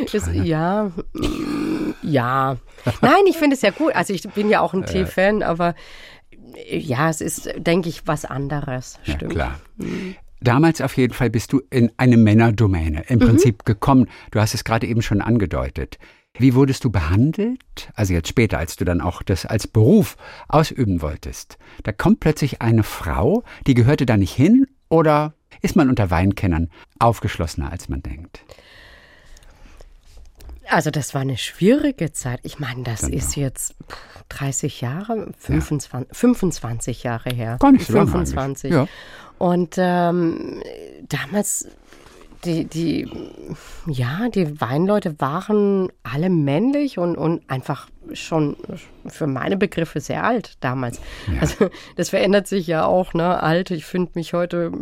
[0.12, 2.56] ist, ja, mm, ja.
[3.02, 3.94] Nein, ich finde es ja gut.
[3.94, 5.76] Also ich bin ja auch ein Tee-Fan, aber
[6.68, 8.98] ja, es ist, denke ich, was anderes.
[9.04, 9.32] Ja, Stimmt.
[9.32, 9.60] klar.
[10.40, 14.08] Damals auf jeden Fall bist du in eine Männerdomäne im Prinzip gekommen.
[14.30, 15.98] Du hast es gerade eben schon angedeutet.
[16.38, 17.90] Wie wurdest du behandelt?
[17.94, 20.16] Also jetzt später, als du dann auch das als Beruf
[20.48, 21.58] ausüben wolltest.
[21.82, 26.70] Da kommt plötzlich eine Frau, die gehörte da nicht hin oder ist man unter Weinkennern
[26.98, 28.44] aufgeschlossener, als man denkt?
[30.70, 32.40] Also das war eine schwierige Zeit.
[32.44, 37.56] Ich meine, das ist jetzt pff, 30 Jahre, 25, 25 Jahre her.
[37.58, 38.72] Gar nicht so lange 25.
[38.72, 38.88] eigentlich.
[38.88, 38.88] Ja.
[39.38, 40.62] Und ähm,
[41.08, 41.66] damals,
[42.44, 43.10] die, die,
[43.86, 48.56] ja, die Weinleute waren alle männlich und, und einfach schon
[49.06, 51.00] für meine Begriffe sehr alt damals.
[51.40, 53.42] Also das verändert sich ja auch, ne?
[53.42, 54.72] Alt, ich finde mich heute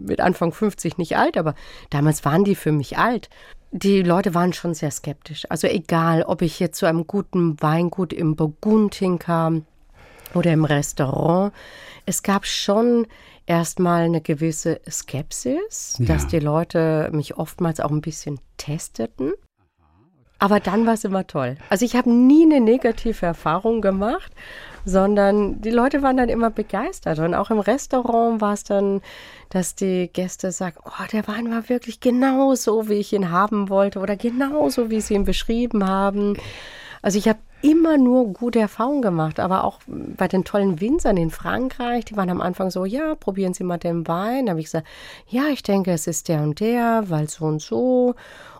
[0.00, 1.54] mit Anfang 50 nicht alt, aber
[1.90, 3.28] damals waren die für mich alt.
[3.72, 5.46] Die Leute waren schon sehr skeptisch.
[5.48, 9.64] Also egal, ob ich jetzt zu einem guten Weingut im Burgund hinkam
[10.34, 11.52] oder im Restaurant,
[12.06, 13.06] es gab schon
[13.46, 16.06] erstmal eine gewisse Skepsis, Ja.
[16.06, 19.32] dass die Leute mich oftmals auch ein bisschen testeten.
[20.40, 21.56] Aber dann war es immer toll.
[21.68, 24.32] Also ich habe nie eine negative Erfahrung gemacht,
[24.84, 27.18] sondern die Leute waren dann immer begeistert.
[27.18, 29.00] Und auch im Restaurant war es dann,
[29.50, 33.68] dass die Gäste sagen, oh, der Wein war wirklich genau so, wie ich ihn haben
[33.68, 36.36] wollte oder genau so, wie sie ihn beschrieben haben.
[37.02, 41.30] Also ich habe immer nur gute Erfahrungen gemacht, aber auch bei den tollen Winzern in
[41.30, 44.46] Frankreich, die waren am Anfang so, ja, probieren Sie mal den Wein.
[44.46, 44.86] Da habe ich gesagt,
[45.26, 48.14] ja, ich denke, es ist der und der, weil so und so.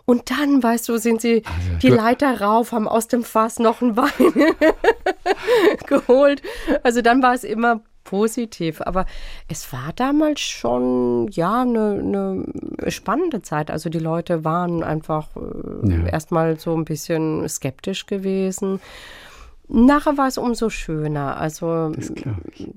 [0.05, 3.81] Und dann, weißt du, sind sie also, die Leiter rauf, haben aus dem Fass noch
[3.81, 4.55] einen Wein
[5.87, 6.41] geholt.
[6.83, 8.81] Also dann war es immer positiv.
[8.81, 9.05] Aber
[9.47, 13.71] es war damals schon, ja, eine, eine spannende Zeit.
[13.71, 16.05] Also die Leute waren einfach äh, ja.
[16.07, 18.81] erstmal so ein bisschen skeptisch gewesen.
[19.67, 21.37] Nachher war es umso schöner.
[21.37, 21.93] Also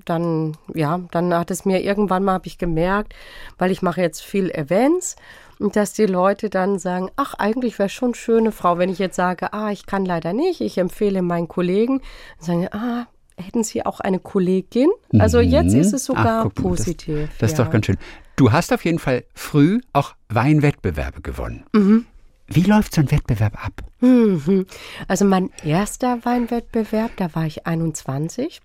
[0.05, 3.13] dann, ja, dann hat es mir irgendwann mal, habe ich gemerkt,
[3.57, 5.17] weil ich mache jetzt viel Events,
[5.59, 9.53] dass die Leute dann sagen, ach, eigentlich wäre schon schöne Frau, wenn ich jetzt sage,
[9.53, 12.01] ah, ich kann leider nicht, ich empfehle meinen Kollegen,
[12.39, 14.89] sagen, ah, hätten Sie auch eine Kollegin?
[15.17, 15.49] Also mhm.
[15.49, 17.29] jetzt ist es sogar Ach, positiv.
[17.29, 17.47] Das, das ja.
[17.47, 17.97] ist doch ganz schön.
[18.35, 21.65] Du hast auf jeden Fall früh auch Weinwettbewerbe gewonnen.
[21.73, 22.05] Mhm.
[22.47, 23.81] Wie läuft so ein Wettbewerb ab?
[24.01, 24.65] Mhm.
[25.07, 28.61] Also mein erster Weinwettbewerb, da war ich 21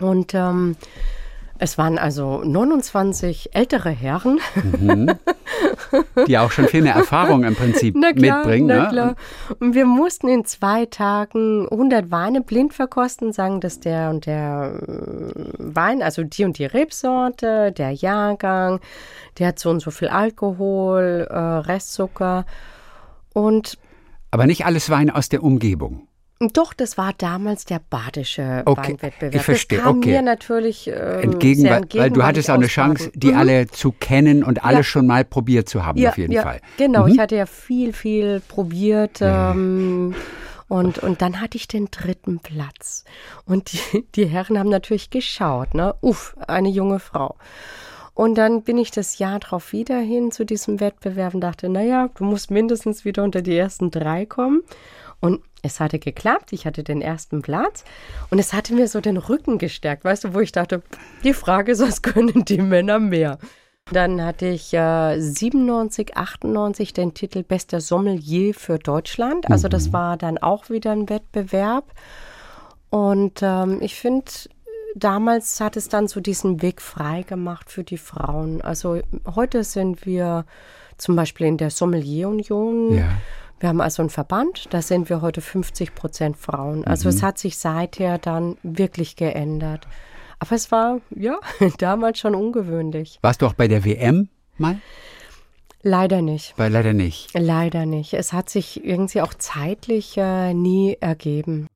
[0.00, 0.76] und ähm,
[1.64, 4.38] es waren also 29 ältere Herren.
[4.54, 5.14] Mhm.
[6.28, 8.66] Die auch schon viel mehr Erfahrung im Prinzip na klar, mitbringen.
[8.66, 8.88] Na ne?
[8.88, 9.16] klar.
[9.60, 14.78] Und wir mussten in zwei Tagen 100 Weine blind verkosten, sagen, dass der und der
[14.86, 18.80] äh, Wein, also die und die Rebsorte, der Jahrgang,
[19.38, 22.44] der hat so und so viel Alkohol, äh, Restzucker
[23.32, 23.78] und
[24.30, 26.08] aber nicht alles Wein aus der Umgebung.
[26.52, 29.34] Doch, das war damals der badische okay, Weinwettbewerb.
[29.34, 30.10] Ich verstehe, das kam okay.
[30.10, 33.38] mir natürlich ähm, entgegen, entgegen, weil, du hattest auch eine Chance, die mhm.
[33.38, 34.82] alle zu kennen und alle ja.
[34.82, 36.60] schon mal probiert zu haben, ja, auf jeden ja, Fall.
[36.76, 37.12] Genau, mhm.
[37.12, 39.18] ich hatte ja viel, viel probiert.
[39.20, 40.14] Ähm,
[40.68, 43.04] und, und dann hatte ich den dritten Platz.
[43.44, 45.94] Und die, die Herren haben natürlich geschaut, ne?
[46.00, 47.36] Uff, eine junge Frau.
[48.14, 52.08] Und dann bin ich das Jahr drauf wieder hin zu diesem Wettbewerb und dachte, naja,
[52.14, 54.62] du musst mindestens wieder unter die ersten drei kommen.
[55.20, 57.84] Und es hatte geklappt, ich hatte den ersten Platz
[58.30, 60.82] und es hatte mir so den Rücken gestärkt, weißt du, wo ich dachte,
[61.24, 63.38] die Frage ist, was können die Männer mehr?
[63.90, 69.50] Dann hatte ich äh, 97, 98 den Titel Bester Sommelier für Deutschland.
[69.50, 69.92] Also das mhm.
[69.92, 71.92] war dann auch wieder ein Wettbewerb.
[72.88, 74.30] Und ähm, ich finde,
[74.94, 78.62] damals hat es dann so diesen Weg frei gemacht für die Frauen.
[78.62, 79.00] Also
[79.34, 80.46] heute sind wir
[80.96, 82.96] zum Beispiel in der Sommelier-Union.
[82.96, 83.18] Ja
[83.60, 86.84] wir haben also einen Verband, da sind wir heute 50 Prozent Frauen.
[86.84, 87.14] Also mhm.
[87.14, 89.86] es hat sich seither dann wirklich geändert.
[90.38, 91.38] Aber es war, ja,
[91.78, 93.18] damals schon ungewöhnlich.
[93.22, 94.78] Warst du auch bei der WM mal?
[95.82, 96.54] Leider nicht.
[96.56, 97.30] Weil leider nicht.
[97.34, 98.14] Leider nicht.
[98.14, 101.66] Es hat sich irgendwie auch zeitlich äh, nie ergeben.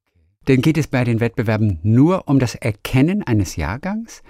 [0.48, 4.22] Denn geht es bei den Wettbewerben nur um das Erkennen eines Jahrgangs?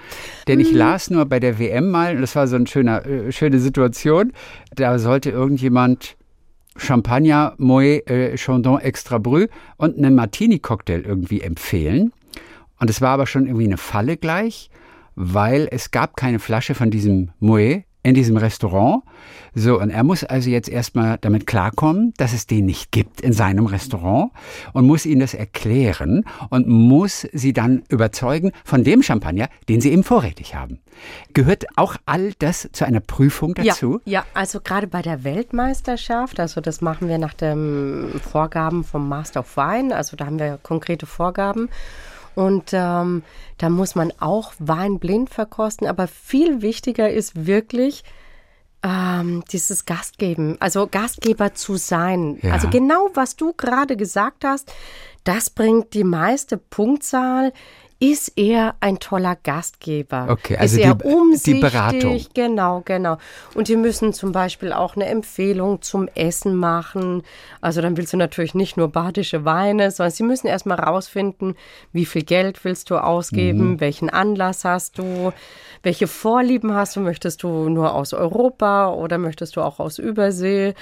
[0.48, 0.76] Denn ich hm.
[0.76, 4.32] las nur bei der WM mal, und das war so eine schöne, äh, schöne Situation,
[4.74, 6.17] da sollte irgendjemand
[6.78, 12.12] Champagner, Moet, äh, Chandon Extra Brü und einen Martini-Cocktail irgendwie empfehlen.
[12.80, 14.70] Und es war aber schon irgendwie eine Falle gleich,
[15.14, 19.02] weil es gab keine Flasche von diesem Moet in diesem Restaurant.
[19.54, 23.32] So, und er muss also jetzt erstmal damit klarkommen, dass es den nicht gibt in
[23.32, 24.30] seinem Restaurant
[24.72, 29.90] und muss ihnen das erklären und muss sie dann überzeugen von dem Champagner, den sie
[29.90, 30.80] eben vorrätig haben.
[31.32, 34.00] Gehört auch all das zu einer Prüfung dazu?
[34.04, 39.08] Ja, ja also gerade bei der Weltmeisterschaft, also das machen wir nach den Vorgaben vom
[39.08, 41.68] Master of Wine, also da haben wir konkrete Vorgaben.
[42.38, 43.24] Und ähm,
[43.56, 45.88] da muss man auch Wein blind verkosten.
[45.88, 48.04] Aber viel wichtiger ist wirklich,
[48.84, 52.38] ähm, dieses Gastgeben, also Gastgeber zu sein.
[52.40, 52.52] Ja.
[52.52, 54.72] Also genau, was du gerade gesagt hast,
[55.24, 57.52] das bringt die meiste Punktzahl
[58.00, 60.28] ist er ein toller Gastgeber?
[60.30, 61.54] Okay, also ist er die, umsichtig?
[61.54, 62.20] die Beratung.
[62.32, 63.18] Genau, genau.
[63.54, 67.24] Und die müssen zum Beispiel auch eine Empfehlung zum Essen machen.
[67.60, 71.56] Also dann willst du natürlich nicht nur badische Weine, sondern sie müssen erstmal rausfinden,
[71.92, 73.80] wie viel Geld willst du ausgeben, mhm.
[73.80, 75.32] welchen Anlass hast du,
[75.82, 80.74] welche Vorlieben hast du, möchtest du nur aus Europa oder möchtest du auch aus Übersee?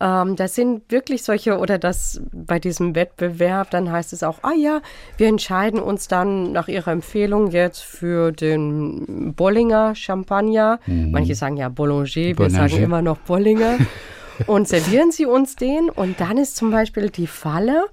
[0.00, 4.54] Ähm, das sind wirklich solche, oder das bei diesem Wettbewerb, dann heißt es auch, ah
[4.54, 4.80] ja,
[5.16, 10.80] wir entscheiden uns dann nach Ihrer Empfehlung jetzt für den Bollinger Champagner.
[10.86, 11.12] Mhm.
[11.12, 13.78] Manche sagen ja Boulanger, wir sagen immer noch Bollinger.
[14.46, 15.88] und servieren Sie uns den.
[15.88, 17.86] Und dann ist zum Beispiel die Falle,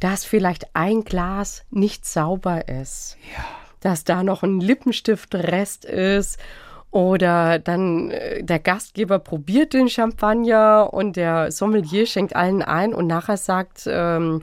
[0.00, 3.18] dass vielleicht ein Glas nicht sauber ist.
[3.36, 3.44] Ja.
[3.80, 6.38] Dass da noch ein Lippenstiftrest ist
[6.90, 13.06] oder dann äh, der Gastgeber probiert den Champagner und der Sommelier schenkt allen ein und
[13.06, 14.42] nachher sagt ähm,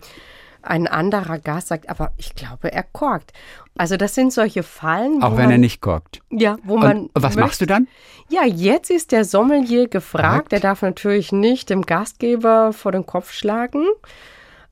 [0.64, 3.34] ein anderer Gast, sagt, aber ich glaube, er korkt.
[3.76, 5.24] Also das sind solche Fallen.
[5.24, 6.22] Auch wenn man, er nicht korkt.
[6.30, 7.06] Ja, wo man.
[7.06, 7.88] Und was möchte, machst du dann?
[8.30, 10.54] Ja, jetzt ist der Sommelier gefragt.
[10.54, 13.86] Er darf natürlich nicht dem Gastgeber vor den Kopf schlagen.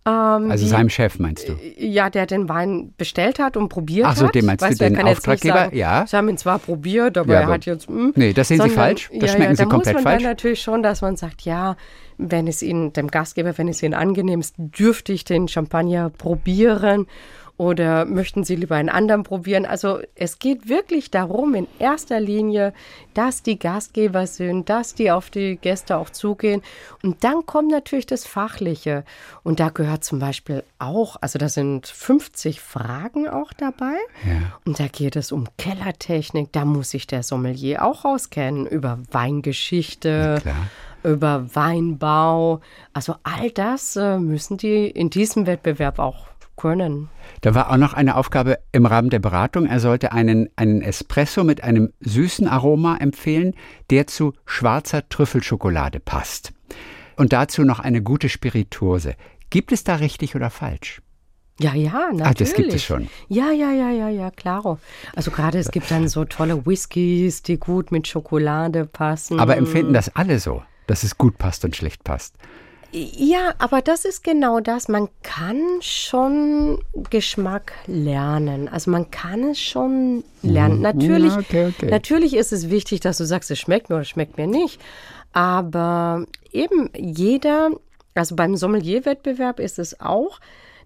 [0.04, 1.54] Ähm, Also seinem Chef, meinst du?
[1.78, 4.34] Ja, der den Wein bestellt hat und probiert Ach so, hat.
[4.36, 5.56] den meinst du, weißt, den Auftraggeber?
[5.56, 6.06] Sagen, Ja.
[6.08, 7.88] Sie haben ihn zwar probiert, aber Ja, er hat jetzt.
[7.88, 9.10] hm, Nee, das sehen Sie falsch.
[9.14, 10.24] Das ja, schmecken ja, Sie da komplett muss man falsch.
[10.24, 11.76] dann natürlich schon, dass man sagt, ja,
[12.18, 17.06] wenn es Ihnen, dem Gastgeber, wenn es Ihnen angenehm ist, dürfte ich den Champagner probieren
[17.62, 19.68] oder möchten Sie lieber einen anderen probieren?
[19.68, 22.74] Also es geht wirklich darum, in erster Linie,
[23.14, 26.64] dass die Gastgeber sind, dass die auf die Gäste auch zugehen.
[27.04, 29.04] Und dann kommt natürlich das Fachliche.
[29.44, 33.94] Und da gehört zum Beispiel auch, also da sind 50 Fragen auch dabei.
[34.66, 40.42] Und da geht es um Kellertechnik, da muss sich der Sommelier auch auskennen, über Weingeschichte,
[41.04, 42.62] über Weinbau.
[42.94, 46.31] Also all das äh, müssen die in diesem Wettbewerb auch
[46.62, 47.10] können.
[47.42, 49.66] Da war auch noch eine Aufgabe im Rahmen der Beratung.
[49.66, 53.56] Er sollte einen, einen Espresso mit einem süßen Aroma empfehlen,
[53.90, 56.54] der zu schwarzer Trüffelschokolade passt.
[57.18, 59.16] Und dazu noch eine gute Spirituose.
[59.50, 61.02] Gibt es da richtig oder falsch?
[61.60, 62.26] Ja, ja, natürlich.
[62.26, 63.08] Ah, das gibt es schon.
[63.28, 64.80] Ja, ja, ja, ja, ja, klaro.
[65.16, 69.40] Also gerade es gibt dann so tolle Whiskys, die gut mit Schokolade passen.
[69.40, 72.36] Aber empfinden das alle so, dass es gut passt und schlecht passt?
[72.92, 74.90] Ja, aber das ist genau das.
[74.90, 78.68] Man kann schon Geschmack lernen.
[78.68, 80.82] Also man kann es schon lernen.
[80.82, 81.90] Natürlich, Ja, okay, okay.
[81.90, 84.82] natürlich ist es wichtig, dass du sagst, es schmeckt mir oder es schmeckt mir nicht.
[85.32, 87.70] Aber eben jeder,
[88.14, 90.40] also beim Sommelier-Wettbewerb ist es auch,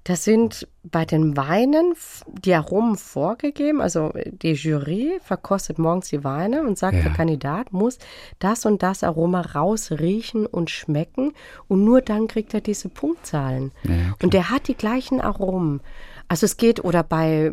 [0.05, 1.95] das sind bei den Weinen
[2.27, 3.81] die Aromen vorgegeben.
[3.81, 7.01] Also die Jury verkostet morgens die Weine und sagt, Ja.
[7.01, 7.97] der Kandidat muss
[8.37, 11.33] das und das Aroma rausriechen und schmecken.
[11.67, 13.71] Und nur dann kriegt er diese Punktzahlen.
[14.21, 15.81] und der hat die gleichen Aromen.
[16.27, 17.51] Also es geht, oder bei,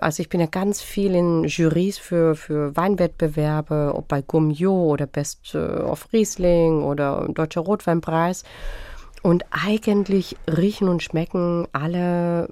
[0.00, 5.06] also ich bin ja ganz viel in Jurys für, für Weinwettbewerbe, ob bei Gummio oder
[5.06, 8.44] Best äh, of Riesling oder Deutscher Rotweinpreis.
[9.22, 12.48] Und eigentlich riechen und schmecken alle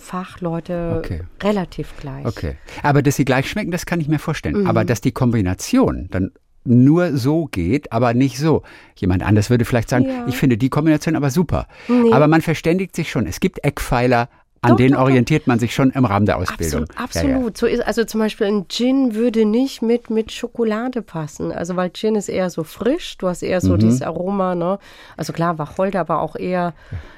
[0.00, 0.98] Fachleute Hm.
[0.98, 1.20] Okay.
[1.42, 2.26] relativ gleich.
[2.26, 2.56] Okay.
[2.82, 4.62] Aber dass sie gleich schmecken, das kann ich mir vorstellen.
[4.62, 4.66] Mhm.
[4.66, 6.32] Aber dass die Kombination dann
[6.64, 8.62] nur so geht, aber nicht so.
[8.96, 10.26] Jemand anders würde vielleicht sagen, Ja.
[10.28, 11.66] ich finde die Kombination aber super.
[11.88, 12.12] Nee.
[12.12, 13.26] Aber man verständigt sich schon.
[13.26, 14.28] Es gibt Eckpfeiler,
[14.62, 16.84] an Doch, denen doch, orientiert man sich schon im Rahmen der Ausbildung.
[16.94, 16.94] Absolut,
[17.30, 17.56] Ja, absolut.
[17.56, 21.50] So ist, also zum Beispiel ein Gin würde nicht mit, mit Schokolade passen.
[21.50, 23.78] Also weil Gin ist eher so frisch, du hast eher so Mhm.
[23.78, 24.78] dieses Aroma, ne?
[25.16, 26.74] Also klar, Wacholder, aber auch eher,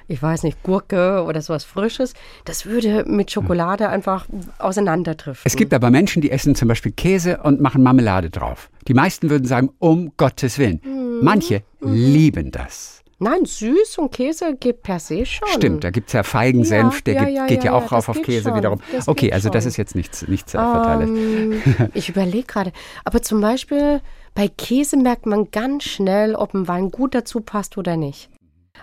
[0.07, 2.15] ich weiß nicht, Gurke oder sowas Frisches.
[2.45, 4.27] Das würde mit Schokolade einfach
[4.59, 5.43] auseinanderdriften.
[5.45, 8.71] Es gibt aber Menschen, die essen zum Beispiel Käse und machen Marmelade drauf.
[8.87, 10.81] Die meisten würden sagen, um Gottes Willen.
[10.85, 11.25] Mhm.
[11.25, 13.02] Manche lieben das.
[13.23, 15.49] Nein, süß und Käse geht per se schon.
[15.49, 17.89] Stimmt, da gibt es ja Feigensenf, der Ja, gibt, ja, geht ja, ja, auch ja,
[17.97, 18.57] rauf das auf Käse schon.
[18.57, 18.81] wiederum.
[18.91, 19.69] Das okay, also das schon.
[19.69, 20.59] ist jetzt nichts, nichts äh.
[20.59, 21.63] Ähm,
[21.95, 22.73] ich überlege gerade.
[23.05, 24.01] Aber zum Beispiel
[24.35, 28.29] bei Käse merkt man ganz schnell, ob ein Wein gut dazu passt oder nicht.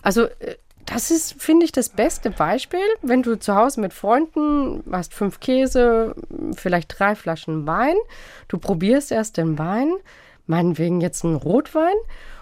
[0.02, 4.84] Also äh, das ist, finde ich, das beste Beispiel, wenn du zu Hause mit Freunden
[4.92, 6.16] hast fünf Käse,
[6.56, 7.96] vielleicht drei Flaschen Wein,
[8.48, 9.92] du probierst erst den Wein,
[10.48, 11.94] meinetwegen jetzt einen Rotwein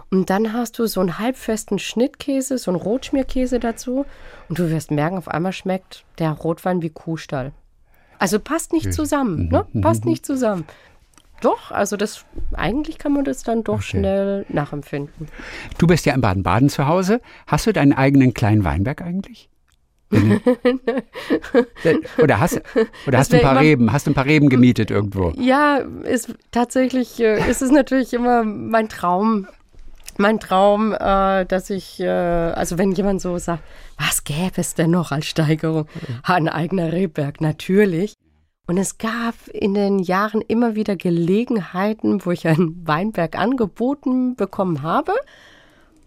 [0.10, 4.06] und dann hast du so einen halbfesten Schnittkäse, so einen Rotschmierkäse dazu
[4.50, 7.52] und du wirst merken, auf einmal schmeckt der Rotwein wie Kuhstall.
[8.20, 9.65] Also passt nicht zusammen, ne?
[9.82, 10.65] Passt nicht zusammen.
[11.41, 15.28] Doch, also das eigentlich kann man das dann doch schnell nachempfinden.
[15.78, 17.22] Du bist ja in Baden-Baden zu Hause.
[17.46, 19.50] Hast du deinen eigenen kleinen Weinberg eigentlich?
[22.24, 22.62] oder hast,
[23.06, 23.91] oder hast du ein paar immer- Reben?
[23.91, 25.32] Hast du ein paar Reben gemietet irgendwo?
[25.38, 29.48] Ja, ist tatsächlich äh, ist es natürlich immer mein Traum.
[30.18, 33.64] Mein Traum, äh, dass ich, äh, also wenn jemand so sagt,
[33.98, 35.88] was gäbe es denn noch als Steigerung?
[36.24, 38.14] Ein eigener Rebberg, natürlich.
[38.68, 44.82] Und es gab in den Jahren immer wieder Gelegenheiten, wo ich einen Weinberg angeboten bekommen
[44.82, 45.14] habe.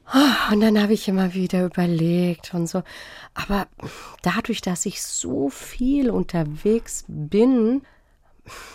[0.05, 2.83] Ah, Und dann habe ich immer wieder überlegt und so.
[3.33, 3.67] Aber
[4.23, 7.83] dadurch, dass ich so viel unterwegs bin,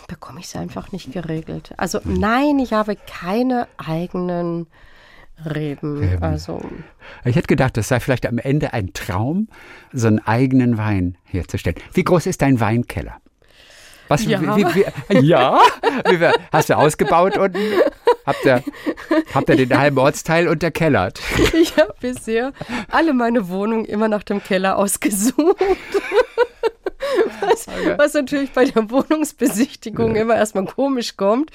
[0.08, 1.72] bekomme ich es einfach nicht geregelt.
[1.76, 4.66] Also nein, ich habe keine eigenen
[5.44, 6.18] Reben.
[6.22, 6.62] Also
[7.24, 9.48] Ich hätte gedacht, das sei vielleicht am Ende ein Traum,
[9.92, 11.76] so einen eigenen Wein herzustellen.
[11.92, 13.16] Wie groß ist dein Weinkeller?
[14.08, 14.40] Was, Ja.
[14.56, 15.60] Wie, wie, ja?
[16.52, 17.58] Hast du ausgebaut unten?
[18.24, 18.62] Habt ihr,
[19.34, 21.20] habt ihr den halben Ortsteil unterkellert?
[21.52, 22.52] ich habe bisher
[22.90, 25.56] alle meine Wohnungen immer nach dem Keller ausgesucht.
[27.40, 31.50] Was, was natürlich bei der Wohnungsbesichtigung immer erstmal komisch kommt.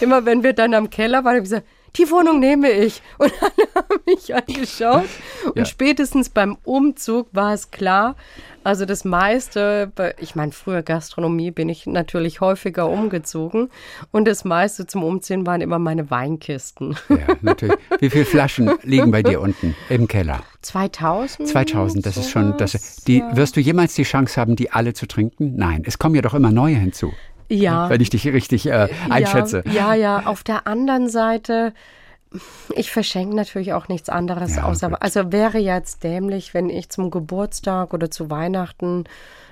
[0.00, 1.66] Immer wenn wir dann am Keller waren, habe ich gesagt,
[1.98, 3.02] die Wohnung nehme ich.
[3.18, 5.08] Und alle haben mich angeschaut.
[5.46, 5.64] Und Ja.
[5.64, 8.16] spätestens beim Umzug war es klar,
[8.64, 13.70] Also das meiste, ich meine, früher Gastronomie bin ich natürlich häufiger umgezogen
[14.10, 16.96] und das meiste zum Umziehen waren immer meine Weinkisten.
[17.08, 17.76] Ja, natürlich.
[18.00, 20.40] Wie viele Flaschen liegen bei dir unten im Keller?
[20.62, 21.48] 2000.
[21.48, 25.06] 2000, das ist schon, das, die, wirst du jemals die Chance haben, die alle zu
[25.06, 25.54] trinken?
[25.54, 27.12] Nein, es kommen ja doch immer neue hinzu.
[27.48, 27.88] Ja.
[27.90, 29.62] Wenn ich dich richtig äh, einschätze.
[29.66, 30.26] Ja, ja, ja.
[30.26, 31.72] Auf der anderen Seite,
[32.74, 34.90] ich verschenke natürlich auch nichts anderes ja, außer.
[34.90, 34.98] Gut.
[35.00, 39.04] Also wäre jetzt dämlich, wenn ich zum Geburtstag oder zu Weihnachten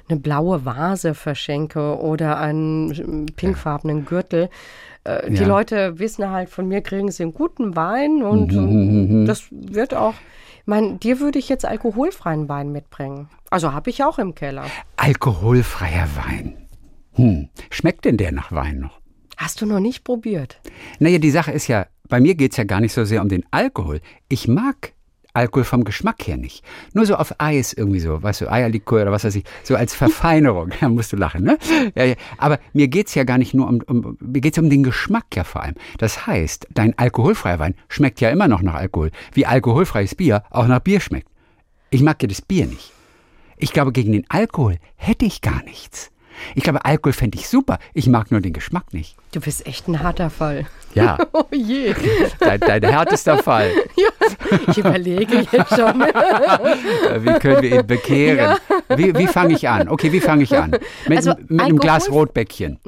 [0.08, 4.50] eine blaue Vase verschenke oder einen pinkfarbenen Gürtel.
[5.04, 5.46] Äh, die ja.
[5.46, 9.26] Leute wissen halt, von mir kriegen sie einen guten Wein und, mhm, und mhm, mhm.
[9.26, 10.14] das wird auch.
[10.60, 13.28] Ich meine, dir würde ich jetzt alkoholfreien Wein mitbringen.
[13.50, 14.64] Also habe ich auch im Keller.
[14.96, 16.63] Alkoholfreier Wein.
[17.14, 19.00] Hm, schmeckt denn der nach Wein noch?
[19.36, 20.60] Hast du noch nicht probiert?
[20.98, 23.28] Naja, die Sache ist ja, bei mir geht es ja gar nicht so sehr um
[23.28, 24.00] den Alkohol.
[24.28, 24.92] Ich mag
[25.32, 26.64] Alkohol vom Geschmack her nicht.
[26.92, 29.92] Nur so auf Eis irgendwie so, weißt du, Eierlikör oder was weiß ich, so als
[29.92, 30.70] Verfeinerung.
[30.80, 31.58] da musst du lachen, ne?
[31.96, 32.14] Ja, ja.
[32.38, 34.84] Aber mir geht es ja gar nicht nur um, um mir geht es um den
[34.84, 35.74] Geschmack ja vor allem.
[35.98, 40.68] Das heißt, dein alkoholfreier Wein schmeckt ja immer noch nach Alkohol, wie alkoholfreies Bier auch
[40.68, 41.28] nach Bier schmeckt.
[41.90, 42.92] Ich mag ja das Bier nicht.
[43.56, 46.12] Ich glaube, gegen den Alkohol hätte ich gar nichts.
[46.54, 47.78] Ich glaube, Alkohol fände ich super.
[47.92, 49.16] Ich mag nur den Geschmack nicht.
[49.32, 50.66] Du bist echt ein harter Fall.
[50.94, 51.18] Ja.
[51.32, 51.94] oh je.
[52.38, 53.70] Dein, dein härtester Fall.
[53.96, 54.08] Ja,
[54.68, 56.00] ich überlege jetzt schon.
[56.00, 58.56] wie können wir ihn bekehren?
[58.88, 58.98] Ja.
[58.98, 59.88] Wie, wie fange ich an?
[59.88, 60.72] Okay, wie fange ich an?
[61.06, 62.80] Mit, also, mit einem Glas Rotbäckchen.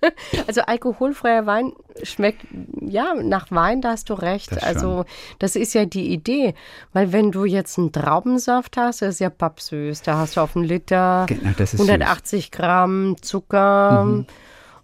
[0.46, 1.72] Also alkoholfreier Wein
[2.02, 2.46] schmeckt
[2.80, 4.52] ja nach Wein, da hast du recht.
[4.52, 5.04] Das also
[5.38, 6.54] das ist ja die Idee,
[6.92, 10.02] weil wenn du jetzt einen Traubensaft hast, das ist ja pappsüß.
[10.02, 12.50] Da hast du auf einen Liter genau, 180 süß.
[12.50, 14.26] Gramm Zucker mhm.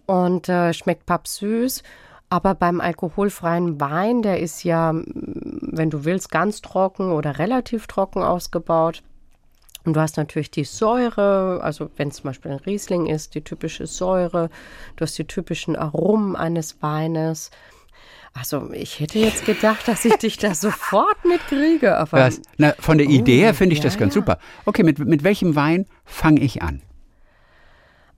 [0.05, 1.83] und äh, schmeckt pappsüß.
[2.29, 8.23] Aber beim alkoholfreien Wein, der ist ja, wenn du willst, ganz trocken oder relativ trocken
[8.23, 9.03] ausgebaut.
[9.85, 13.41] Und du hast natürlich die Säure, also wenn es zum Beispiel ein Riesling ist, die
[13.41, 14.49] typische Säure.
[14.95, 17.51] Du hast die typischen Aromen eines Weines.
[18.33, 21.97] Also ich hätte jetzt gedacht, dass ich dich da sofort mitkriege.
[21.97, 24.21] Aber das, na, von der Idee her oh, finde ich ja, das ganz ja.
[24.21, 24.39] super.
[24.65, 26.81] Okay, mit, mit welchem Wein fange ich an?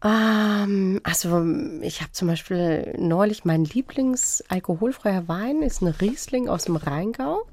[0.03, 1.45] Ähm, also
[1.81, 7.45] ich habe zum Beispiel neulich mein Lieblingsalkoholfreier Wein ist ein Riesling aus dem Rheingau.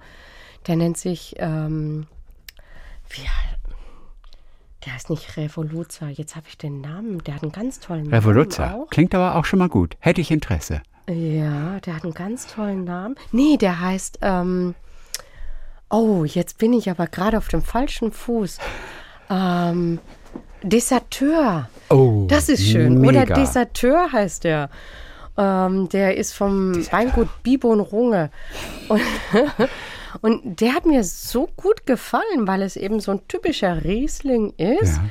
[0.67, 2.07] Der nennt sich ähm,
[3.11, 3.29] wie
[4.85, 6.09] der heißt nicht Revoluzer.
[6.09, 7.23] Jetzt habe ich den Namen.
[7.25, 8.63] Der hat einen ganz tollen Revoluzer.
[8.63, 8.73] Namen.
[8.73, 8.91] Revoluzer.
[8.91, 9.97] Klingt aber auch schon mal gut.
[10.01, 10.83] Hätte ich Interesse.
[11.09, 13.17] Ja, der hat einen ganz tollen Namen.
[13.33, 14.19] Nee, der heißt.
[14.23, 14.75] Ähm,
[15.91, 18.59] oh, jetzt bin ich aber gerade auf dem falschen Fuß.
[19.31, 19.99] Ähm,
[20.63, 21.69] Deserteur.
[21.91, 23.01] Oh, das ist schön.
[23.01, 23.23] Mega.
[23.23, 24.71] Oder Deserteur heißt der.
[25.37, 26.99] Ähm, der ist vom Deserteur.
[26.99, 28.31] Weingut Bibon Runge.
[28.89, 29.03] Und
[30.21, 34.97] Und der hat mir so gut gefallen, weil es eben so ein typischer Riesling ist.
[34.97, 35.05] Ja.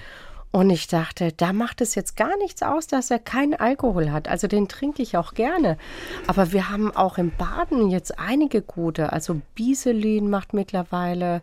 [0.56, 4.28] Und ich dachte, da macht es jetzt gar nichts aus, dass er keinen Alkohol hat.
[4.28, 5.80] Also den trinke ich auch gerne.
[6.28, 9.12] Aber wir haben auch im Baden jetzt einige gute.
[9.12, 11.42] Also Bieselin macht mittlerweile,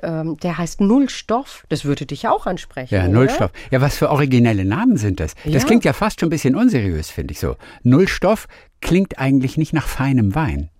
[0.00, 1.64] ähm, der heißt Nullstoff.
[1.70, 2.94] Das würde dich auch ansprechen.
[2.94, 3.12] Ja, oder?
[3.12, 3.50] Nullstoff.
[3.72, 5.34] Ja, was für originelle Namen sind das?
[5.42, 5.64] Das ja.
[5.64, 7.56] klingt ja fast schon ein bisschen unseriös, finde ich so.
[7.82, 8.46] Nullstoff
[8.80, 10.70] klingt eigentlich nicht nach feinem Wein.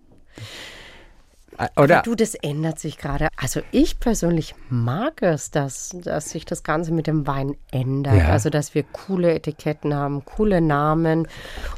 [1.58, 1.98] Äh, oder?
[1.98, 3.28] Aber du, das ändert sich gerade.
[3.36, 8.16] Also ich persönlich mag es, dass, dass sich das Ganze mit dem Wein ändert.
[8.16, 8.28] Ja.
[8.28, 11.28] Also dass wir coole Etiketten haben, coole Namen.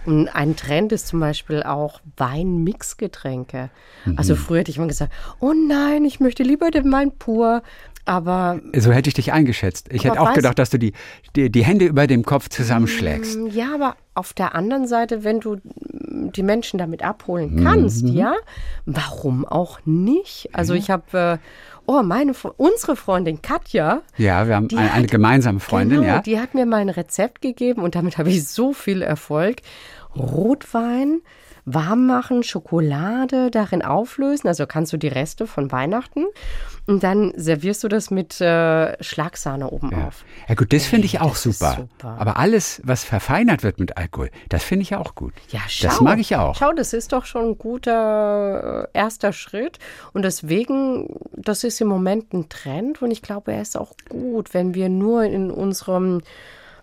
[0.04, 3.70] Und ein Trend ist zum Beispiel auch Wein-Mixgetränke.
[4.04, 4.18] Mhm.
[4.18, 7.62] Also früher hätte ich mal gesagt, oh nein, ich möchte lieber den Wein pur.
[8.06, 8.60] Aber.
[8.74, 9.88] So hätte ich dich eingeschätzt.
[9.92, 10.92] Ich hätte auch gedacht, dass du die,
[11.34, 13.36] die, die Hände über dem Kopf zusammenschlägst.
[13.36, 18.16] Mm, ja, aber auf der anderen Seite, wenn du die Menschen damit abholen kannst, mhm.
[18.16, 18.34] ja,
[18.86, 20.48] warum auch nicht?
[20.52, 21.38] Also ich habe, äh,
[21.86, 24.02] oh, meine, unsere Freundin Katja.
[24.16, 26.22] Ja, wir haben eine, hat, eine, gemeinsame Freundin, genau, ja.
[26.22, 29.56] Die hat mir mal ein Rezept gegeben und damit habe ich so viel Erfolg.
[30.16, 31.20] Rotwein
[31.66, 36.24] warm machen, Schokolade darin auflösen, also kannst du die Reste von Weihnachten
[36.86, 40.06] und dann servierst du das mit äh, Schlagsahne oben ja.
[40.06, 40.24] auf.
[40.48, 41.74] Ja gut, das finde ich auch super.
[41.76, 42.16] super.
[42.20, 45.34] Aber alles, was verfeinert wird mit Alkohol, das finde ich auch gut.
[45.48, 45.88] Ja, schau.
[45.88, 46.54] Das mag ich auch.
[46.54, 49.80] Schau, das ist doch schon ein guter äh, erster Schritt
[50.12, 54.54] und deswegen, das ist im Moment ein Trend und ich glaube, er ist auch gut,
[54.54, 56.22] wenn wir nur in unserem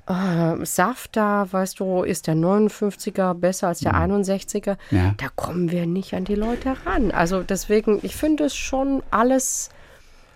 [0.07, 4.21] äh, Saft da, weißt du, ist der 59er besser als der mhm.
[4.21, 4.77] 61er.
[4.91, 5.13] Ja.
[5.17, 7.11] Da kommen wir nicht an die Leute ran.
[7.11, 9.69] Also deswegen, ich finde es schon alles,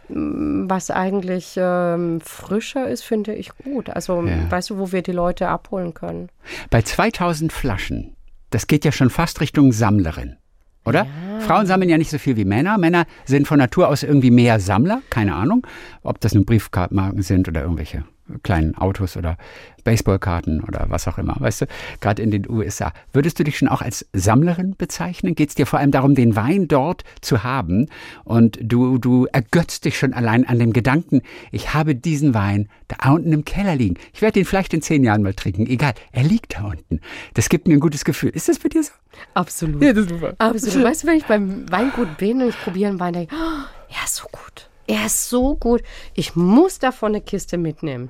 [0.09, 3.89] mm, was eigentlich ähm, frischer ist, finde ich gut.
[3.89, 4.49] Also ja.
[4.49, 6.30] weißt du, wo wir die Leute abholen können.
[6.70, 8.15] Bei 2000 Flaschen,
[8.51, 10.38] das geht ja schon fast Richtung Sammlerin.
[10.86, 11.05] oder?
[11.05, 11.39] Ja.
[11.41, 12.78] Frauen sammeln ja nicht so viel wie Männer.
[12.78, 15.68] Männer sind von Natur aus irgendwie mehr Sammler, keine Ahnung,
[16.03, 18.05] ob das nun Briefmarken sind oder irgendwelche
[18.43, 19.38] kleinen Autos oder
[19.84, 21.65] Baseballkarten oder was auch immer, weißt du,
[22.01, 22.91] gerade in den USA.
[23.13, 25.34] Würdest du dich schon auch als Sammlerin bezeichnen?
[25.34, 27.88] Geht es dir vor allem darum, den Wein dort zu haben
[28.25, 31.21] und du, du ergötzt dich schon allein an dem Gedanken,
[31.51, 33.95] ich habe diesen Wein da unten im Keller liegen.
[34.13, 35.67] Ich werde ihn vielleicht in zehn Jahren mal trinken.
[35.67, 36.99] Egal, er liegt da unten.
[37.34, 38.32] Das gibt mir ein gutes Gefühl.
[38.32, 38.91] Ist das bei dir so?
[39.34, 39.82] Absolut.
[39.82, 40.34] Ja, das ist super.
[40.38, 40.84] Absolut.
[40.84, 43.95] Weißt du, wenn ich beim Weingut bin und ich probiere einen Wein, denke ich, oh,
[43.97, 44.66] er ist so gut.
[44.88, 45.83] Er ist so gut.
[46.15, 48.09] Ich muss davon eine Kiste mitnehmen.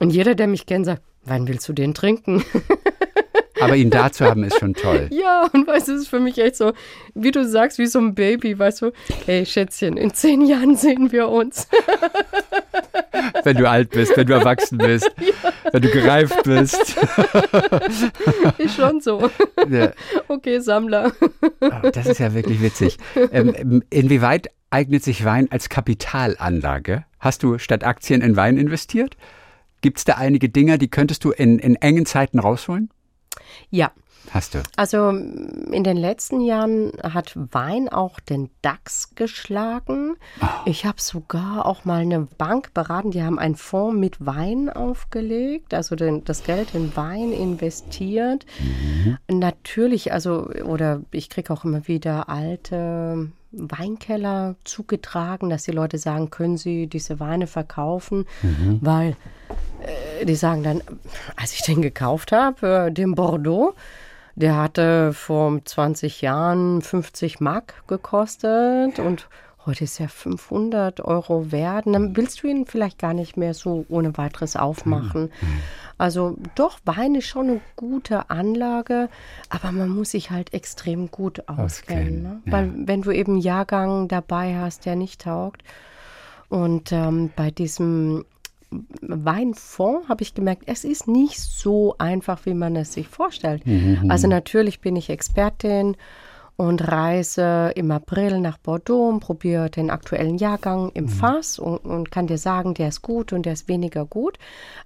[0.00, 2.44] Und jeder, der mich kennt, sagt, wann willst du den trinken?
[3.60, 5.08] Aber ihn da zu haben, ist schon toll.
[5.12, 6.72] Ja, und weißt du, es ist für mich echt so,
[7.14, 8.92] wie du sagst, wie so ein Baby, weißt du,
[9.24, 11.68] hey Schätzchen, in zehn Jahren sehen wir uns.
[13.44, 15.10] Wenn du alt bist, wenn du erwachsen bist,
[15.72, 16.96] wenn du gereift bist.
[18.58, 19.30] Ist schon so.
[19.68, 19.92] Ja.
[20.28, 21.12] Okay, Sammler.
[21.60, 22.98] Oh, das ist ja wirklich witzig.
[23.30, 27.04] Ähm, inwieweit eignet sich Wein als Kapitalanlage?
[27.18, 29.16] Hast du statt Aktien in Wein investiert?
[29.80, 32.90] Gibt es da einige Dinge, die könntest du in, in engen Zeiten rausholen?
[33.70, 33.92] Ja,
[34.30, 34.62] Hast du.
[34.76, 40.14] Also in den letzten Jahren hat Wein auch den DAX geschlagen.
[40.64, 45.74] Ich habe sogar auch mal eine Bank beraten, die haben einen Fonds mit Wein aufgelegt,
[45.74, 48.46] also den, das Geld in Wein investiert.
[49.28, 56.30] Natürlich, also, oder ich kriege auch immer wieder alte Weinkeller zugetragen, dass die Leute sagen,
[56.30, 58.26] können sie diese Weine verkaufen,
[58.80, 59.16] weil
[59.82, 60.82] äh, die sagen dann,
[61.36, 63.74] als ich den gekauft habe, äh, den Bordeaux,
[64.34, 69.28] der hatte vor 20 Jahren 50 Mark gekostet und
[69.66, 71.86] heute ist er 500 Euro wert.
[71.86, 75.30] Dann willst du ihn vielleicht gar nicht mehr so ohne weiteres aufmachen.
[76.02, 79.08] Also doch, Wein ist schon eine gute Anlage,
[79.50, 81.62] aber man muss sich halt extrem gut auskennen.
[81.64, 82.42] Auskennen, Ne?
[82.44, 82.52] ja.
[82.52, 85.62] Weil wenn du eben einen Jahrgang dabei hast, der nicht taugt.
[86.48, 88.24] Und ähm, bei diesem
[89.00, 93.62] Weinfonds habe ich gemerkt, es ist nicht so einfach, wie man es sich vorstellt.
[94.08, 95.96] Also natürlich bin ich Expertin
[96.56, 102.10] und reise im April nach Bordeaux und probiere den aktuellen Jahrgang im Fass und, und
[102.10, 104.38] kann dir sagen, der ist gut und der ist weniger gut.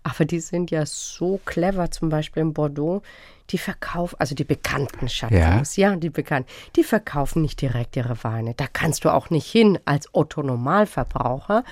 [0.03, 3.03] Aber die sind ja so clever, zum Beispiel in Bordeaux.
[3.51, 8.55] Die verkaufen, also die bekannten Chateaus, ja, die bekannten, die verkaufen nicht direkt ihre Weine.
[8.55, 11.63] Da kannst du auch nicht hin als Otto-Normalverbraucher.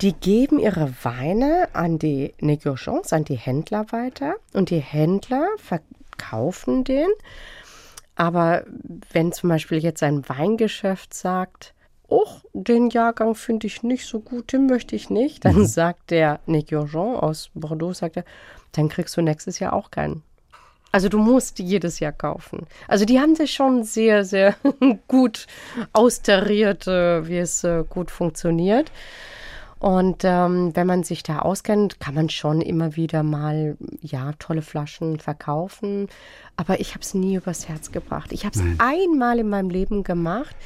[0.00, 6.84] Die geben ihre Weine an die Negociants, an die Händler weiter und die Händler verkaufen
[6.84, 7.08] den.
[8.18, 8.64] Aber
[9.12, 11.72] wenn zum Beispiel jetzt ein Weingeschäft sagt,
[12.08, 16.40] oh, den Jahrgang finde ich nicht so gut, den möchte ich nicht, dann sagt der
[16.46, 18.24] Negociant aus Bordeaux, sagt er,
[18.72, 20.24] dann kriegst du nächstes Jahr auch keinen.
[20.90, 22.66] Also du musst jedes Jahr kaufen.
[22.88, 24.56] Also die haben sich schon sehr, sehr
[25.06, 25.46] gut
[25.92, 28.90] austariert, äh, wie es äh, gut funktioniert.
[29.78, 34.62] Und ähm, wenn man sich da auskennt, kann man schon immer wieder mal ja tolle
[34.62, 36.08] Flaschen verkaufen.
[36.56, 38.32] Aber ich habe es nie übers Herz gebracht.
[38.32, 40.56] Ich habe es einmal in meinem Leben gemacht.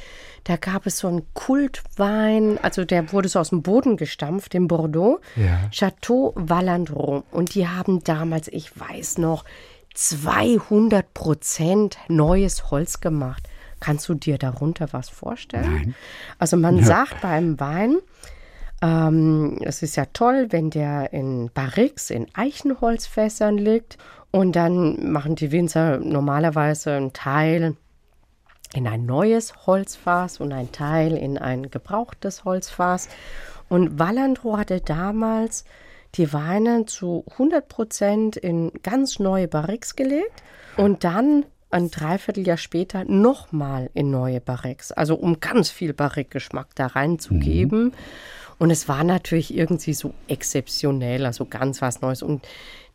[0.45, 4.67] Da gab es so einen Kultwein, also der wurde so aus dem Boden gestampft in
[4.67, 5.21] Bordeaux.
[5.35, 5.69] Ja.
[5.71, 7.23] Chateau Valandron.
[7.31, 9.45] Und die haben damals, ich weiß noch,
[9.93, 13.47] 200 Prozent neues Holz gemacht.
[13.79, 15.71] Kannst du dir darunter was vorstellen?
[15.71, 15.95] Nein.
[16.39, 17.97] Also man sagt beim Wein,
[18.83, 23.97] ähm, es ist ja toll, wenn der in Barriques, in Eichenholzfässern liegt.
[24.29, 27.77] Und dann machen die Winzer normalerweise einen Teil
[28.73, 33.07] in ein neues Holzfass und ein Teil in ein gebrauchtes Holzfass.
[33.69, 35.63] Und Wallandro hatte damals
[36.15, 40.43] die Weine zu 100 Prozent in ganz neue Barriques gelegt
[40.77, 46.87] und dann ein Dreivierteljahr später nochmal in neue Barriques, also um ganz viel Barrique-Geschmack da
[46.87, 47.93] reinzugeben.
[48.63, 52.23] Und es war natürlich irgendwie so exzeptionell, also ganz was Neues.
[52.23, 52.47] Und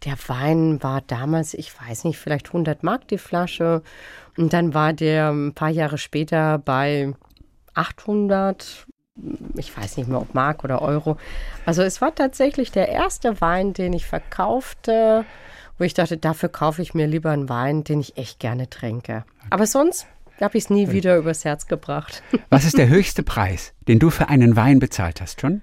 [0.07, 3.83] der Wein war damals, ich weiß nicht, vielleicht 100 Mark die Flasche.
[4.39, 7.13] Und dann war der ein paar Jahre später bei
[7.75, 8.87] 800,
[9.57, 11.19] ich weiß nicht mehr, ob Mark oder Euro.
[11.67, 15.27] Also es war tatsächlich der erste Wein, den ich verkaufte,
[15.77, 19.27] wo ich dachte, dafür kaufe ich mir lieber einen Wein, den ich echt gerne trinke.
[19.51, 20.07] Aber sonst
[20.45, 22.23] habe ich es nie wieder übers Herz gebracht.
[22.51, 25.63] Was ist der höchste Preis, den du für einen Wein bezahlt hast schon?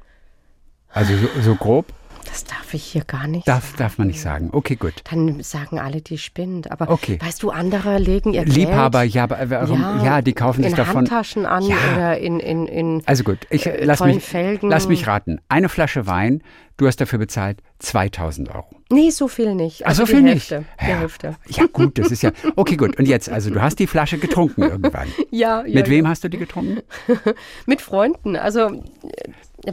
[0.89, 1.87] Also so, so grob?
[2.25, 3.47] Das darf ich hier gar nicht.
[3.47, 4.49] Darf, darf man nicht sagen.
[4.51, 4.93] Okay, gut.
[5.09, 6.69] Dann sagen alle, die spinnt.
[6.71, 7.17] Aber Okay.
[7.21, 9.79] weißt du, andere legen ihr Liebhaber, Geld ja, aber warum?
[10.03, 10.97] Ja, die kaufen in sich davon.
[10.97, 11.75] Handtaschen an Ja.
[11.95, 14.69] oder in, in, in Also gut, ich äh, lass mich, Felgen.
[14.69, 15.39] lass mich raten.
[15.49, 16.41] Eine Flasche Wein,
[16.77, 18.65] du hast dafür bezahlt 2000 Euro.
[18.91, 19.85] Nee, so viel nicht.
[19.85, 20.57] Also Also so die viel Hälfte.
[20.59, 20.69] nicht.
[20.81, 20.95] Die ja.
[20.99, 21.35] Hälfte.
[21.47, 22.31] Ja, gut, das ist ja.
[22.55, 22.97] Okay, gut.
[22.99, 25.07] Und jetzt, also du hast die Flasche getrunken irgendwann.
[25.31, 25.73] Ja, ja.
[25.75, 26.11] Mit wem ja.
[26.11, 26.81] hast du die getrunken?
[27.65, 28.35] Mit Freunden.
[28.35, 28.81] Also, äh,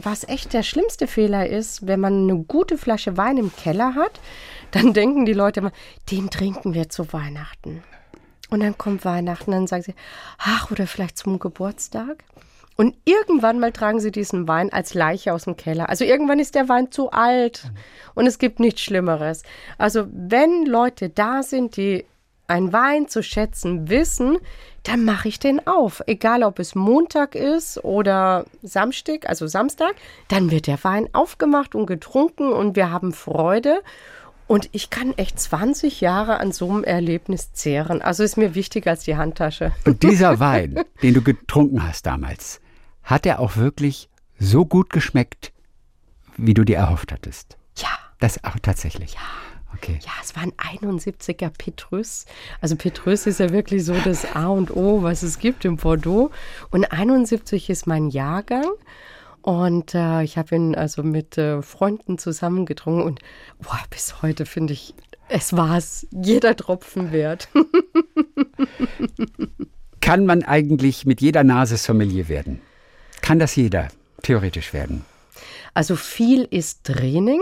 [0.01, 4.19] was echt der schlimmste Fehler ist, wenn man eine gute Flasche Wein im Keller hat,
[4.71, 5.71] dann denken die Leute immer,
[6.11, 7.83] den trinken wir zu Weihnachten.
[8.49, 9.95] Und dann kommt Weihnachten, dann sagen sie,
[10.37, 12.23] ach, oder vielleicht zum Geburtstag.
[12.75, 15.89] Und irgendwann mal tragen sie diesen Wein als Leiche aus dem Keller.
[15.89, 17.71] Also irgendwann ist der Wein zu alt
[18.15, 19.43] und es gibt nichts Schlimmeres.
[19.77, 22.05] Also wenn Leute da sind, die
[22.47, 24.37] ein Wein zu schätzen wissen,
[24.83, 26.01] dann mache ich den auf.
[26.07, 29.95] Egal ob es Montag ist oder Samstag, also Samstag,
[30.27, 33.81] dann wird der Wein aufgemacht und getrunken und wir haben Freude.
[34.45, 38.01] Und ich kann echt 20 Jahre an so einem Erlebnis zehren.
[38.01, 39.71] Also ist mir wichtiger als die Handtasche.
[39.85, 42.59] Und dieser Wein, den du getrunken hast damals,
[43.03, 45.53] hat er auch wirklich so gut geschmeckt,
[46.35, 47.57] wie du dir erhofft hattest?
[47.77, 47.89] Ja.
[48.19, 49.13] Das auch tatsächlich.
[49.13, 49.19] Ja.
[49.75, 49.99] Okay.
[50.03, 52.25] Ja, es war ein 71er Petrus.
[52.61, 56.31] Also Petrus ist ja wirklich so das A und O, was es gibt im Bordeaux.
[56.71, 58.67] Und 71 ist mein Jahrgang.
[59.41, 63.03] Und äh, ich habe ihn also mit äh, Freunden zusammengetrunken.
[63.03, 63.19] Und
[63.59, 64.93] boah, bis heute finde ich,
[65.27, 67.49] es war es jeder Tropfen wert.
[70.01, 72.61] Kann man eigentlich mit jeder Nase Sommelier werden?
[73.21, 73.87] Kann das jeder
[74.21, 75.05] theoretisch werden?
[75.73, 77.41] Also viel ist Training.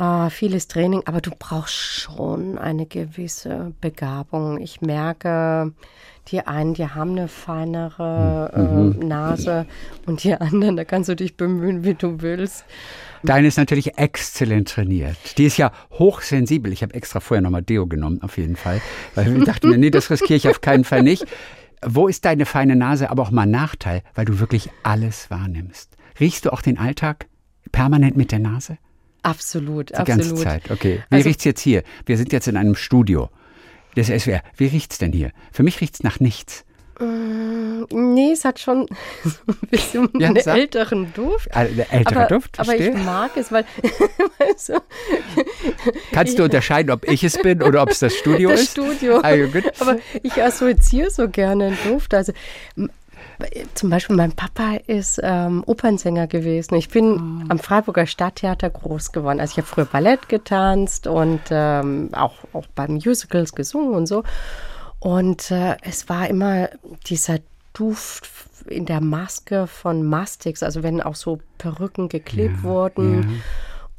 [0.00, 4.58] Äh, viel ist Training, aber du brauchst schon eine gewisse Begabung.
[4.58, 5.72] Ich merke,
[6.28, 9.66] die einen, die haben eine feinere äh, Nase
[10.06, 12.64] und die anderen, da kannst du dich bemühen, wie du willst.
[13.22, 15.16] Deine ist natürlich exzellent trainiert.
[15.36, 16.72] Die ist ja hochsensibel.
[16.72, 18.80] Ich habe extra vorher nochmal Deo genommen, auf jeden Fall.
[19.14, 21.26] Weil ich dachte mir, nee, das riskiere ich auf keinen Fall nicht.
[21.84, 25.98] Wo ist deine feine Nase aber auch mal Nachteil, weil du wirklich alles wahrnimmst?
[26.18, 27.26] Riechst du auch den Alltag
[27.72, 28.78] permanent mit der Nase?
[29.22, 30.28] Absolut, Die absolut.
[30.28, 31.02] ganze Zeit, okay.
[31.10, 31.82] Wie Also- riecht's jetzt hier?
[32.06, 33.28] Wir sind jetzt in einem Studio
[33.96, 34.42] des SWR.
[34.56, 35.32] Wie riecht's denn hier?
[35.52, 36.64] Für mich riecht's nach nichts.
[37.92, 38.86] Nee, es hat schon
[39.24, 40.58] so ein bisschen Ja, einen sag.
[40.58, 41.48] älteren Duft.
[41.54, 43.64] Äh, der ältere aber, Duft, aber ich mag es, weil
[44.38, 44.82] weißt du,
[46.12, 48.70] Kannst du unterscheiden, ob ich es bin oder ob es das Studio das ist?
[48.72, 49.20] Studio.
[49.22, 49.64] Ah, ja, gut.
[49.80, 52.12] Aber ich assoziiere so gerne einen Duft.
[52.12, 52.32] Also
[53.74, 56.74] zum Beispiel mein Papa ist ähm, Opernsänger gewesen.
[56.74, 57.50] Ich bin Ah.
[57.50, 59.40] am Freiburger Stadttheater groß geworden.
[59.40, 64.22] Also ich habe früher Ballett getanzt und ähm, auch, auch bei Musicals gesungen und so.
[64.98, 66.68] Und äh, es war immer
[67.06, 67.38] dieser
[67.72, 68.28] Duft
[68.66, 73.40] in der Maske von Mastix, also wenn auch so Perücken geklebt wurden.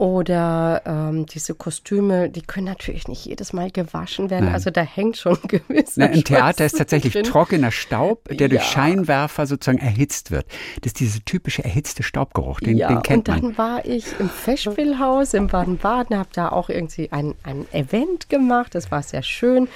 [0.02, 4.46] Oder ähm, diese Kostüme, die können natürlich nicht jedes Mal gewaschen werden.
[4.46, 4.56] Nein.
[4.56, 5.96] Also da hängt schon gewiss.
[5.96, 7.24] Im Theater ist tatsächlich drin.
[7.24, 8.68] trockener Staub, der durch Ja.
[8.68, 10.48] Scheinwerfer sozusagen erhitzt wird.
[10.82, 13.58] Das ist dieser typische erhitzte Staubgeruch, den, ja, den kennt und dann man.
[13.60, 18.74] war ich im Festspielhaus in Baden-Baden, habe da auch irgendwie ein, ein Event gemacht.
[18.74, 19.68] Das war sehr schön.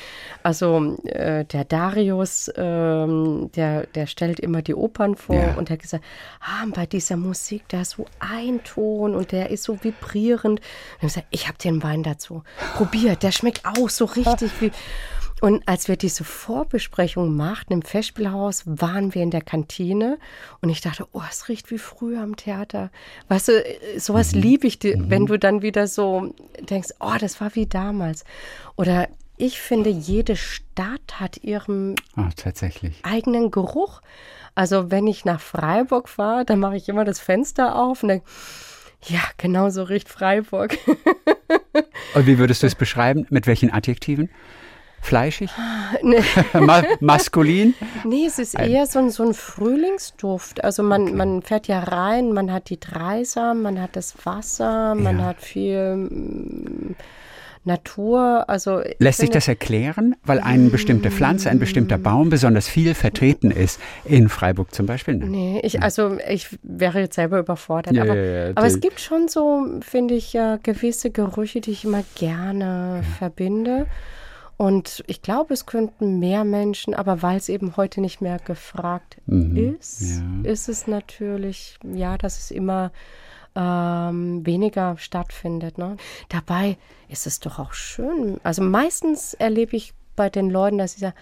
[0.42, 5.54] Also äh, der Darius, ähm, der, der stellt immer die Opern vor Ja.
[5.54, 6.04] und hat gesagt,
[6.40, 10.15] ah, bei dieser Musik, da ist so ein Ton und der ist so vibrierend.
[10.44, 10.62] Und
[10.96, 12.44] ich gesagt, ich habe den Wein dazu.
[12.76, 14.72] Probiert, der schmeckt auch so richtig wie.
[15.42, 20.18] Und als wir diese Vorbesprechung machten im Festspielhaus, waren wir in der Kantine
[20.62, 22.90] und ich dachte, oh, es riecht wie früher am Theater.
[23.28, 23.64] Weißt du,
[23.98, 28.24] sowas liebe ich, die- wenn du dann wieder so denkst, oh, das war wie damals.
[28.78, 33.02] Oder ich finde, jede Stadt hat ihren Ah, tatsächlich.
[33.04, 34.02] eigenen Geruch.
[34.56, 38.26] Also wenn ich nach Freiburg fahre, dann mache ich immer das Fenster auf und denke,
[39.08, 40.78] ja, genau so riecht Freiburg.
[42.16, 43.26] Und wie würdest du es beschreiben?
[43.30, 44.30] Mit welchen Adjektiven?
[45.02, 45.52] Fleischig?
[46.02, 46.24] Nee.
[46.60, 47.76] Ma maskulin?
[48.06, 50.64] Nee, es ist eher so ein, so ein Frühlingsduft.
[50.64, 55.20] Also man, man fährt ja rein, man hat die Dreisam, man hat das Wasser, man
[55.20, 55.26] Ja.
[55.26, 56.96] hat viel
[57.66, 58.46] Natur.
[58.48, 63.52] Also Lässt sich das erklären, weil eine bestimmte Pflanze, ein bestimmter Baum besonders viel vertreten
[63.52, 63.80] ist?
[64.06, 65.16] In Freiburg zum Beispiel?
[65.16, 65.32] Nein.
[65.32, 67.94] Nee, ich, also ich wäre jetzt selber überfordert.
[67.96, 71.86] Ja, aber, ja, ja, aber es gibt schon so, finde ich, gewisse Gerüche, die ich
[71.86, 73.88] immer gerne verbinde.
[74.58, 79.18] Und ich glaube, es könnten mehr Menschen, aber weil es eben heute nicht mehr gefragt
[79.26, 82.92] Mhm, ist, ist es natürlich, ja, dass es immer
[83.56, 85.78] ähm, weniger stattfindet.
[85.78, 85.98] Ne?
[86.30, 86.78] Dabei
[87.10, 88.40] ist es doch auch schön.
[88.44, 91.16] Also meistens erlebe ich bei den Leuten, dass sie sagen,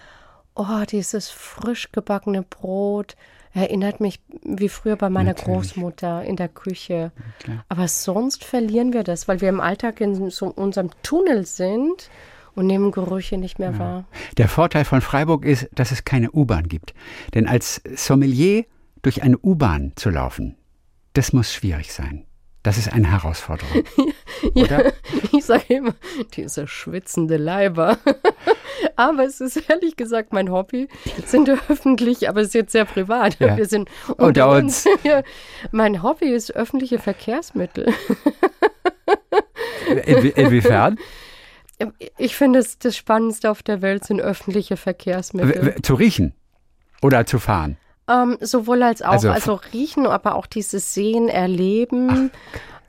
[0.54, 3.16] oh, dieses frisch gebackene Brot
[3.52, 5.74] erinnert mich wie früher bei meiner Natürlich.
[5.74, 7.12] Großmutter in der Küche.
[7.38, 7.64] klar.
[7.68, 12.10] Aber sonst verlieren wir das, weil wir im Alltag in so unserem Tunnel sind
[12.54, 14.04] und nehmen Gerüche nicht mehr wahr.
[14.38, 16.94] Der Vorteil von Freiburg ist, dass es keine U-Bahn gibt.
[17.34, 18.64] Denn als Sommelier
[19.02, 20.56] durch eine U-Bahn zu laufen,
[21.14, 22.26] das muss schwierig sein.
[22.62, 23.84] Das ist eine Herausforderung.
[24.54, 24.92] Ja, Oder?
[25.32, 25.94] ich sage immer,
[26.34, 27.98] diese schwitzende Leiber.
[28.96, 30.88] aber es ist ehrlich gesagt mein Hobby.
[31.24, 33.40] Sind öffentlich, aber es ist jetzt sehr privat.
[33.40, 33.56] Ja.
[33.56, 33.88] Wir sind
[34.18, 34.86] Unter uns.
[35.02, 35.22] Ja.
[35.72, 37.92] Mein Hobby ist öffentliche Verkehrsmittel.
[40.04, 40.98] Inwie inwiefern?
[42.18, 45.76] Ich finde, es das Spannendste auf der Welt sind öffentliche Verkehrsmittel.
[45.82, 46.34] zu riechen
[47.00, 47.78] oder zu fahren?
[48.08, 52.30] Ähm, sowohl als auch, Also- also, riechen, aber auch dieses Sehen, Erleben.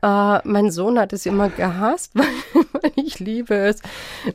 [0.01, 2.25] Äh, mein Sohn hat es immer gehasst, weil,
[2.73, 3.81] weil ich liebe es,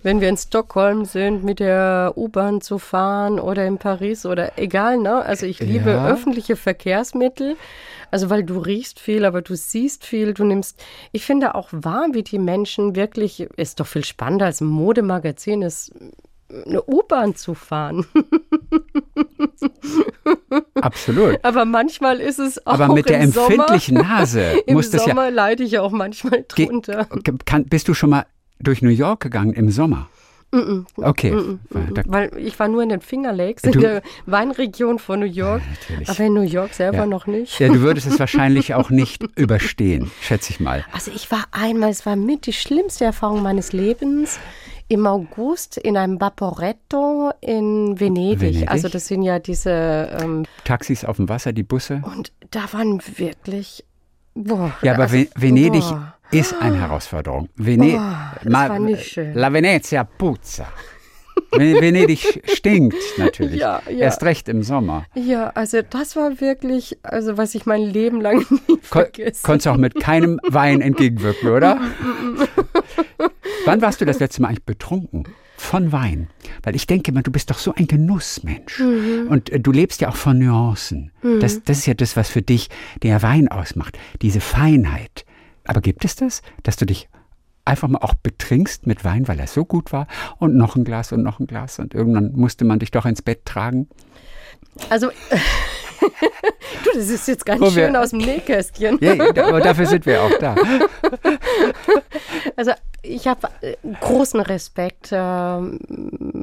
[0.03, 4.99] wenn wir in Stockholm sind, mit der U-Bahn zu fahren oder in Paris oder egal,
[4.99, 5.22] ne?
[5.22, 6.09] Also ich liebe Ja.
[6.09, 7.57] öffentliche Verkehrsmittel.
[8.11, 12.07] Also weil du riechst viel, aber du siehst viel, du nimmst, ich finde auch wahr,
[12.12, 15.93] wie die Menschen wirklich, ist doch viel spannender als ein Modemagazin ist,
[16.66, 18.05] eine U-Bahn zu fahren.
[20.80, 21.38] Absolut.
[21.44, 25.03] Aber manchmal ist es auch Aber mit der im Sommer, empfindlichen Nase Im muss das
[25.07, 25.09] ja.
[25.11, 27.07] Sommer leide ich auch manchmal Ge- drunter.
[27.44, 28.26] Kann, bist du schon mal
[28.59, 30.09] durch New York gegangen im Sommer?
[30.96, 31.32] Okay.
[31.94, 35.26] Da- Weil ich war nur in den Finger Lakes, Du- in der Weinregion von New
[35.26, 35.62] York.
[35.88, 36.09] natürlich.
[36.09, 37.07] Aber in New York selber Ja.
[37.07, 37.61] noch nicht.
[37.61, 40.84] Ja, du würdest es wahrscheinlich auch nicht überstehen, schätze ich mal.
[40.92, 44.40] Also ich war einmal, es war mit die schlimmste Erfahrung meines Lebens,
[44.91, 48.41] im August in einem Vaporetto in Venedig.
[48.41, 48.68] Venedig?
[48.70, 49.70] Also das sind ja diese,
[50.20, 52.03] ähm, Taxis auf dem Wasser, die Busse.
[52.05, 53.84] und da waren wirklich,
[54.34, 54.72] boah.
[54.82, 56.14] Ja, aber also, Ve- Venedig boah.
[56.32, 57.49] ist eine Herausforderung.
[57.55, 59.32] Vene Oh, das war nicht schön.
[59.34, 60.66] La Venezia puzza.
[61.53, 63.61] Ve- Venedig stinkt natürlich.
[63.61, 63.98] Ja, ja.
[63.98, 65.05] Erst recht im Sommer.
[65.14, 69.42] Ja, also das war wirklich, also was ich mein Leben lang nie Kon vergesse.
[69.42, 71.80] konntest auch mit keinem Wein entgegenwirken, oder?
[73.64, 75.24] Wann warst du das letzte Mal eigentlich betrunken?
[75.57, 76.28] Von Wein.
[76.62, 78.80] Weil ich denke immer, du bist doch so ein Genussmensch.
[78.80, 81.12] Und äh, du lebst ja auch von Nuancen.
[81.40, 82.70] Das, das ist ja das, was für dich
[83.03, 83.98] der Wein ausmacht.
[84.22, 85.26] Diese Feinheit.
[85.66, 87.09] Aber gibt es das, dass du dich
[87.65, 90.07] einfach mal auch betrinkst mit Wein, weil er so gut war?
[90.39, 91.79] Und noch ein Glas und noch ein Glas.
[91.79, 93.89] Und irgendwann musste man dich doch ins Bett tragen.
[94.89, 95.09] Also,
[96.01, 98.99] du, das ist jetzt ganz Wo wir- schön aus dem Nähkästchen.
[99.01, 99.13] Ja,
[99.45, 100.55] aber dafür sind wir auch da.
[102.57, 105.79] Also, ich habe äh, großen Respekt ähm,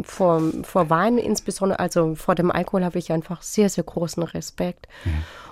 [0.03, 4.87] vor, vor Wein, insbesondere, also vor dem Alkohol habe ich einfach sehr, sehr großen Respekt.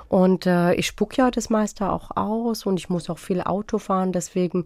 [0.07, 3.77] Und äh, ich spuck ja das meiste auch aus und ich muss auch viel Auto
[3.79, 4.65] fahren, deswegen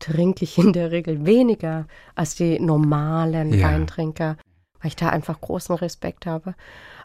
[0.00, 1.86] trinke ich in der Regel weniger
[2.16, 3.68] als die normalen Ja.
[3.68, 4.36] Weintrinker,
[4.80, 6.54] weil ich da einfach großen Respekt habe.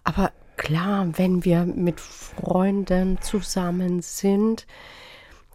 [0.04, 4.66] Aber klar, wenn wir mit Freunden zusammen sind,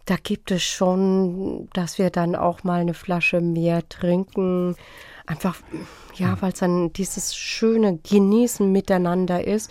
[0.07, 4.76] da gibt es schon, dass wir dann auch mal eine Flasche mehr trinken.
[5.26, 5.57] Einfach,
[6.14, 9.70] ja, weil es dann dieses schöne Genießen miteinander ist.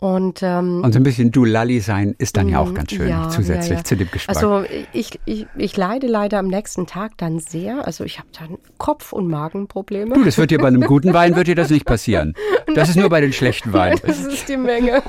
[0.00, 3.08] Und, ähm, Und so ein bisschen du Lalli sein ist dann ja auch ganz schön
[3.08, 4.36] ja, zusätzlich ja, zu dem Geschmack.
[4.36, 7.86] Also ich, ich, ich leide leider am nächsten Tag dann sehr.
[7.86, 10.14] Also ich habe dann Kopf- und Magenprobleme.
[10.14, 12.34] Du, das wird dir bei einem guten Wein wird dir das nicht passieren.
[12.74, 14.00] Das ist nur bei den schlechten Weinen.
[14.04, 15.00] Das ist die Menge.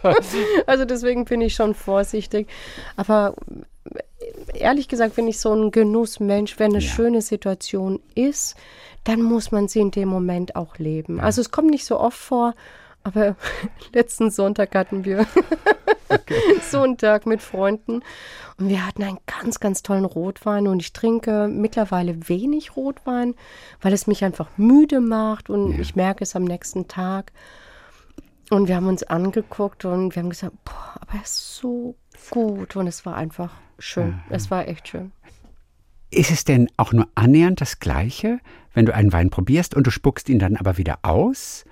[0.66, 2.46] also deswegen bin ich schon vorsichtig.
[2.96, 3.34] Aber
[4.54, 6.88] ehrlich gesagt, wenn ich so ein Genussmensch, wenn eine Ja.
[6.88, 8.56] schöne Situation ist,
[9.04, 11.18] dann muss man sie in dem Moment auch leben.
[11.18, 12.54] Also es kommt nicht so oft vor,
[13.04, 13.36] aber
[13.92, 15.26] letzten Sonntag hatten wir
[16.70, 18.02] so einen Tag mit Freunden.
[18.58, 20.66] Und wir hatten einen ganz, ganz tollen Rotwein.
[20.66, 23.34] Und ich trinke mittlerweile wenig Rotwein,
[23.80, 25.50] weil es mich einfach müde macht.
[25.50, 27.32] Und ich merke es am nächsten Tag.
[28.50, 31.96] Und wir haben uns angeguckt und wir haben gesagt, boah, aber er ist so
[32.30, 32.76] gut.
[32.76, 34.20] Und es war einfach schön.
[34.28, 35.12] Es war echt schön.
[36.10, 38.40] Ist es denn auch nur annähernd das Gleiche,
[38.74, 41.64] wenn du einen Wein probierst und du spuckst ihn dann aber wieder aus,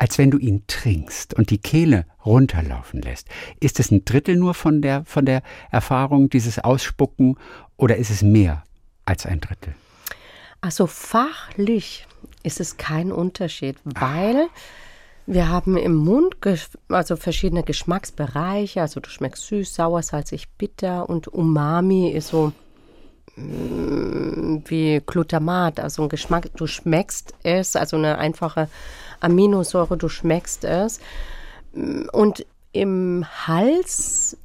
[0.00, 3.28] als wenn du ihn trinkst und die Kehle runterlaufen lässt?
[3.60, 7.36] Ist es ein Drittel nur von der, von der Erfahrung, dieses Ausspucken,
[7.76, 8.64] oder ist es mehr
[9.04, 9.74] als ein Drittel?
[10.62, 12.06] Also fachlich
[12.42, 14.48] ist es kein Unterschied, weil
[15.26, 16.36] wir haben im Mund
[16.88, 18.80] also verschiedene Geschmacksbereiche.
[18.80, 22.54] Also du schmeckst süß, sauer, salzig, bitter und Umami ist so
[23.36, 28.68] mm, wie Glutamat, also ein Geschmack, du schmeckst es, also eine einfache
[29.20, 31.00] Aminosäure, du schmeckst es.
[32.12, 34.36] Und im Hals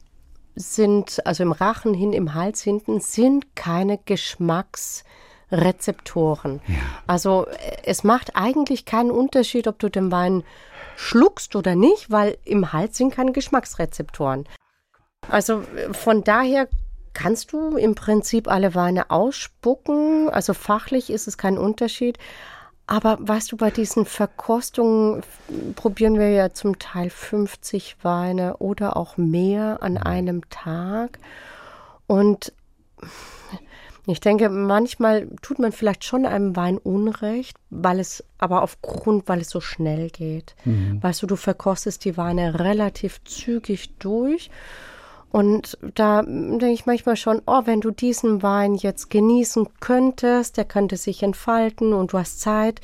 [0.56, 6.62] sind, also im Rachen hin, im Hals hinten, sind keine Geschmacksrezeptoren.
[7.08, 10.44] Also äh, es macht eigentlich keinen Unterschied, ob du den Wein
[10.96, 14.48] schluckst oder nicht, weil im Hals sind keine Geschmacksrezeptoren.
[15.30, 16.68] Also von daher
[17.14, 20.30] kannst du im Prinzip alle Weine ausspucken.
[20.30, 22.18] Also fachlich ist es kein Unterschied.
[22.88, 25.24] Aber weißt du, bei diesen Verkostungen
[25.76, 31.18] probieren wir ja zum Teil 50 Weine oder auch mehr an einem Tag.
[32.06, 32.54] Und
[34.08, 39.42] ich denke, manchmal tut man vielleicht schon einem Wein Unrecht, weil es aber aufgrund, weil
[39.42, 40.56] es so schnell geht.
[40.64, 41.02] Mhm.
[41.02, 44.52] Weißt du, du verkostest die Weine relativ zügig durch.
[45.32, 50.66] Und da denke ich manchmal schon, oh, wenn du diesen Wein jetzt genießen könntest, der
[50.66, 52.80] könnte sich entfalten und du hast Zeit,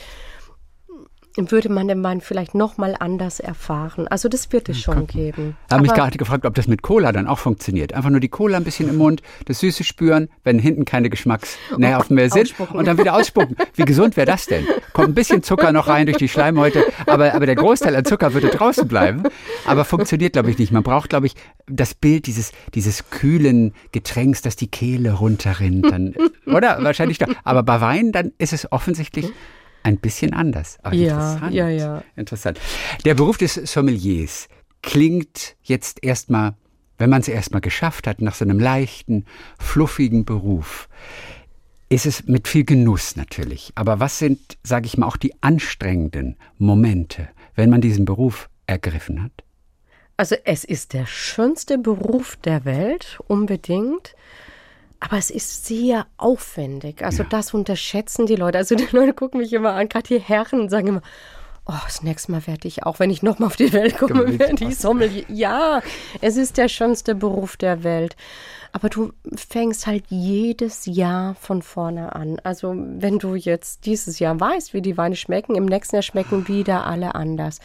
[1.37, 4.07] würde man den Wein vielleicht nochmal anders erfahren.
[4.07, 5.55] Also das wird es schon geben.
[5.67, 7.93] Ich habe mich gerade gefragt, ob das mit Cola dann auch funktioniert.
[7.93, 12.15] Einfach nur die Cola ein bisschen im Mund, das Süße spüren, wenn hinten keine Geschmacksnerven
[12.15, 13.55] mehr sind und dann wieder ausspucken.
[13.75, 14.65] Wie gesund wäre das denn?
[14.93, 18.33] Kommt ein bisschen Zucker noch rein durch die Schleimhäute, aber, aber der Großteil an Zucker
[18.33, 19.23] würde draußen bleiben.
[19.65, 20.71] Aber funktioniert, glaube ich, nicht.
[20.71, 21.35] Man braucht, glaube ich,
[21.67, 25.89] das Bild dieses, dieses kühlen Getränks, das die Kehle runterrinnt.
[25.89, 26.13] Dann,
[26.45, 26.83] oder?
[26.83, 27.29] Wahrscheinlich doch.
[27.43, 29.31] Aber bei Wein, dann ist es offensichtlich
[29.83, 30.77] ein bisschen anders.
[30.83, 31.53] Aber ja, interessant.
[31.53, 32.03] ja, ja.
[32.15, 32.59] Interessant.
[33.05, 34.47] Der Beruf des Sommeliers
[34.81, 36.55] klingt jetzt erstmal,
[36.97, 39.25] wenn man es erstmal geschafft hat, nach so einem leichten,
[39.59, 40.87] fluffigen Beruf,
[41.89, 43.73] ist es mit viel Genuss natürlich.
[43.75, 49.21] Aber was sind, sage ich mal, auch die anstrengenden Momente, wenn man diesen Beruf ergriffen
[49.21, 49.31] hat?
[50.15, 54.15] Also es ist der schönste Beruf der Welt, unbedingt.
[55.01, 57.03] Aber es ist sehr aufwendig.
[57.03, 57.29] Also ja.
[57.29, 58.59] das unterschätzen die Leute.
[58.59, 61.01] Also die Leute gucken mich immer an, gerade die Herren sagen immer,
[61.65, 64.63] oh, das nächste Mal werde ich auch, wenn ich nochmal auf die Welt komme, werde
[64.63, 65.25] ich Sommelier.
[65.27, 65.81] Ja,
[66.21, 68.15] es ist der schönste Beruf der Welt
[68.71, 72.39] aber du fängst halt jedes Jahr von vorne an.
[72.43, 76.47] Also wenn du jetzt dieses Jahr weißt, wie die Weine schmecken, im nächsten Jahr schmecken
[76.47, 77.59] wieder alle anders.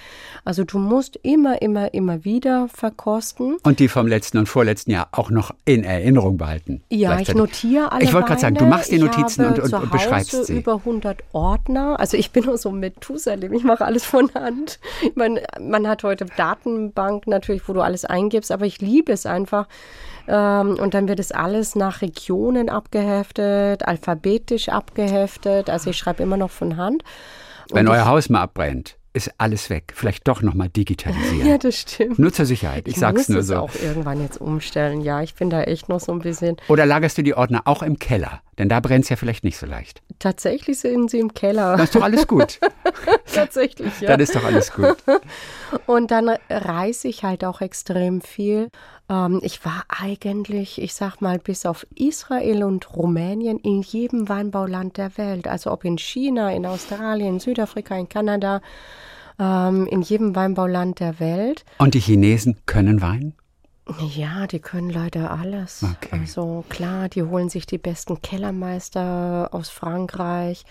[0.45, 3.57] Also du musst immer, immer, immer wieder verkosten.
[3.63, 6.83] Und die vom letzten und vorletzten Jahr auch noch in Erinnerung behalten.
[6.91, 9.91] Ja, ich notiere alle Ich wollte gerade sagen, du machst die Notizen und, und, und
[9.91, 10.59] beschreibst sie.
[10.59, 12.01] über 100 Ordner.
[12.01, 14.79] Also ich bin nur so mit Methusalem, ich mache alles von Hand.
[15.03, 19.27] Ich meine, man hat heute Datenbank natürlich, wo du alles eingibst, aber ich liebe es
[19.27, 19.67] einfach,
[20.29, 25.71] ähm, und dann wird es alles nach Regionen abgeheftet, alphabetisch abgeheftet.
[25.71, 27.03] Also ich schreibe immer noch von Hand.
[27.73, 29.95] Wenn euer Haus mal abbrennt, ist alles weg.
[29.97, 31.49] Vielleicht doch nochmal digitalisieren.
[31.49, 32.19] ja, das stimmt.
[32.19, 32.87] Nur zur Sicherheit.
[32.87, 33.55] Ich, ich sag's nur so.
[33.55, 35.01] Ich muss auch irgendwann jetzt umstellen.
[35.01, 36.57] Ja, ich bin da echt noch so ein bisschen.
[36.69, 38.43] Oder lagerst du die Ordner auch im Keller?
[38.59, 40.03] Denn da brennt es ja vielleicht nicht so leicht.
[40.19, 41.73] Tatsächlich sind sie im Keller.
[41.73, 42.61] Das ist doch alles gut.
[43.35, 44.09] Tatsächlich, ja.
[44.09, 44.97] Dann ist doch alles gut.
[45.87, 48.69] Und dann reise ich halt auch extrem viel.
[49.09, 54.97] Ähm, ich war eigentlich, ich sag mal, bis auf Israel und Rumänien in jedem Weinbauland
[54.97, 55.49] der Welt.
[55.49, 58.61] Also ob in China, in Australien, in Südafrika, in Kanada
[59.39, 61.65] ähm, in jedem Weinbauland der Welt.
[61.79, 63.35] Und die Chinesen können Wein?
[64.01, 65.85] Ja, die können leider alles.
[65.85, 66.19] Okay.
[66.21, 70.65] Also klar, die holen sich die besten Kellermeister aus Frankreich.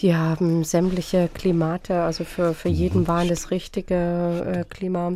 [0.00, 5.14] Die haben sämtliche Klimate, also für, für jeden Wein das richtige äh, Klima.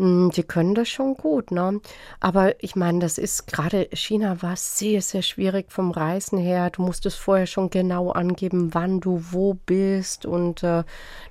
[0.00, 1.78] Hm, die können das schon gut, ne?
[2.20, 6.70] Aber ich meine, das ist gerade China war sehr, sehr schwierig vom Reisen her.
[6.70, 10.84] Du musstest vorher schon genau angeben, wann du wo bist und äh,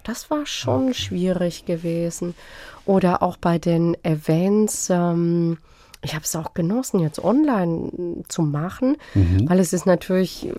[0.03, 0.93] das war schon okay.
[0.93, 2.35] schwierig gewesen.
[2.85, 4.91] Oder auch bei den Events.
[4.91, 5.57] Ähm,
[6.01, 9.49] ich habe es auch genossen, jetzt online zu machen, mhm.
[9.49, 10.49] weil es ist natürlich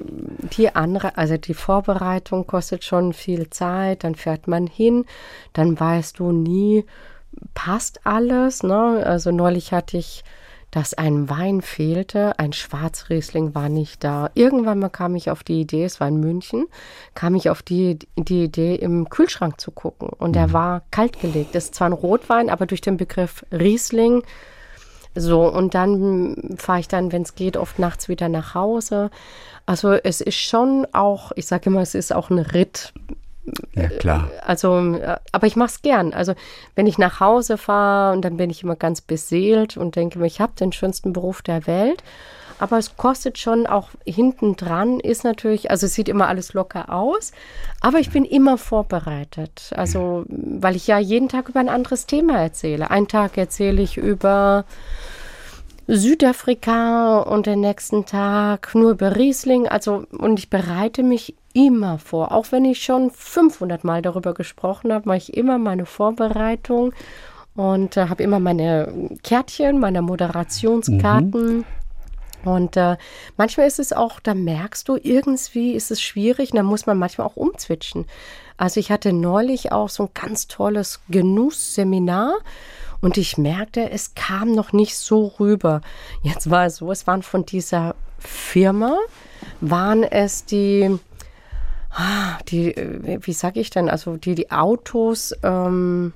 [0.59, 5.07] die andere, also die Vorbereitung kostet schon viel Zeit, dann fährt man hin,
[5.55, 6.85] dann weißt du nie,
[7.55, 8.63] passt alles.
[8.63, 9.03] Ne?
[9.05, 10.25] Also neulich hatte ich,
[10.71, 14.31] dass ein Wein fehlte, ein Schwarzriesling war nicht da.
[14.35, 16.67] Irgendwann mal kam ich auf die Idee, es war in München,
[17.15, 20.11] kam ich auf die, die Idee, im Kühlschrank zu gucken.
[20.11, 20.53] Und der mhm.
[20.53, 21.55] war kaltgelegt.
[21.55, 24.23] Das ist zwar ein Rotwein, aber durch den Begriff Riesling
[25.15, 29.11] so, und dann fahre ich dann, wenn es geht, oft nachts wieder nach Hause.
[29.67, 32.93] Also es ist schon auch, ich sage immer, es ist auch ein Ritt
[33.75, 34.31] ja, klar.
[34.45, 36.13] Also, äh, aber ich mache es gern.
[36.13, 36.35] Also,
[36.75, 40.27] wenn ich nach Hause fahre und dann bin ich immer ganz beseelt und denke mir,
[40.27, 42.03] ich habe den schönsten Beruf der Welt.
[42.61, 46.93] Aber es kostet schon auch hinten dran ist natürlich, also es sieht immer alles locker
[46.93, 47.33] aus,
[47.81, 49.71] aber ich bin immer vorbereitet.
[49.75, 52.91] Also, weil ich ja jeden Tag über ein anderes Thema erzähle.
[52.91, 54.67] Einen Tag erzähle ich über
[55.87, 59.67] Südafrika und den nächsten Tag nur über Riesling.
[59.67, 62.33] Also, und ich bereite mich immer vor.
[62.33, 66.93] Auch wenn ich schon 500 Mal darüber gesprochen habe, mache ich immer meine Vorbereitung
[67.55, 71.59] und äh, habe immer meine Kärtchen, meine Moderationskarten.
[71.59, 71.65] Mhm.
[72.45, 72.97] Und äh,
[73.37, 77.27] manchmal ist es auch, da merkst du, irgendwie ist es schwierig, da muss man manchmal
[77.27, 78.07] auch umzwitschen.
[78.57, 82.39] Also ich hatte neulich auch so ein ganz tolles Genussseminar
[83.01, 85.81] und ich merkte, es kam noch nicht so rüber.
[86.23, 88.99] Jetzt war es so, es waren von dieser Firma,
[89.61, 90.99] waren es die,
[92.49, 92.75] die,
[93.23, 96.13] wie sage ich denn, also die die Autos ähm,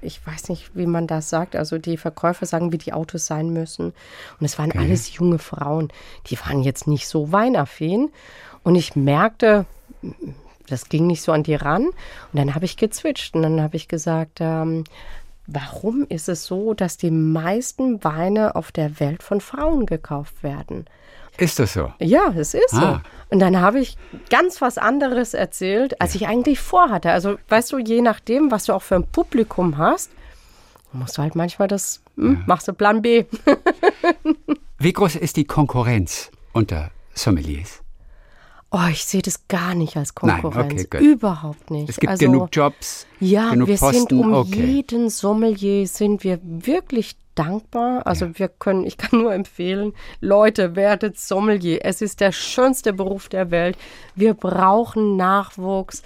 [0.00, 3.50] ich weiß nicht, wie man das sagt, also die Verkäufer sagen, wie die Autos sein
[3.50, 3.92] müssen.
[4.40, 4.78] Und es waren okay.
[4.78, 5.88] alles junge Frauen,
[6.26, 8.10] die waren jetzt nicht so weinaffin.
[8.62, 9.66] Und ich merkte,
[10.68, 11.86] das ging nicht so an die ran.
[11.86, 11.94] Und
[12.32, 14.84] dann habe ich gezwitscht und dann habe ich gesagt, ähm,
[15.46, 20.86] warum ist es so, dass die meisten Weine auf der Welt von Frauen gekauft werden?
[21.36, 21.92] Ist das so?
[21.98, 23.02] Ja, es ist ah.
[23.02, 23.10] so.
[23.30, 23.96] Und dann habe ich
[24.30, 26.20] ganz was anderes erzählt, als ja.
[26.20, 27.10] ich eigentlich vorhatte.
[27.10, 30.10] Also, weißt du, je nachdem, was du auch für ein Publikum hast,
[30.92, 32.42] musst du halt manchmal das, hm, ja.
[32.46, 33.24] machst du Plan B.
[34.78, 37.83] Wie groß ist die Konkurrenz unter Sommeliers?
[38.76, 40.56] Oh, ich sehe das gar nicht als Konkurrenz.
[40.56, 41.88] Nein, okay, Überhaupt nicht.
[41.88, 43.06] Es gibt also, genug Jobs.
[43.20, 44.08] Ja, genug wir Posten.
[44.08, 44.64] sind um okay.
[44.64, 48.04] jeden Sommelier sind wir wirklich dankbar.
[48.04, 48.38] Also ja.
[48.40, 51.84] wir können, ich kann nur empfehlen, Leute, werdet Sommelier.
[51.84, 53.78] Es ist der schönste Beruf der Welt.
[54.16, 56.02] Wir brauchen Nachwuchs.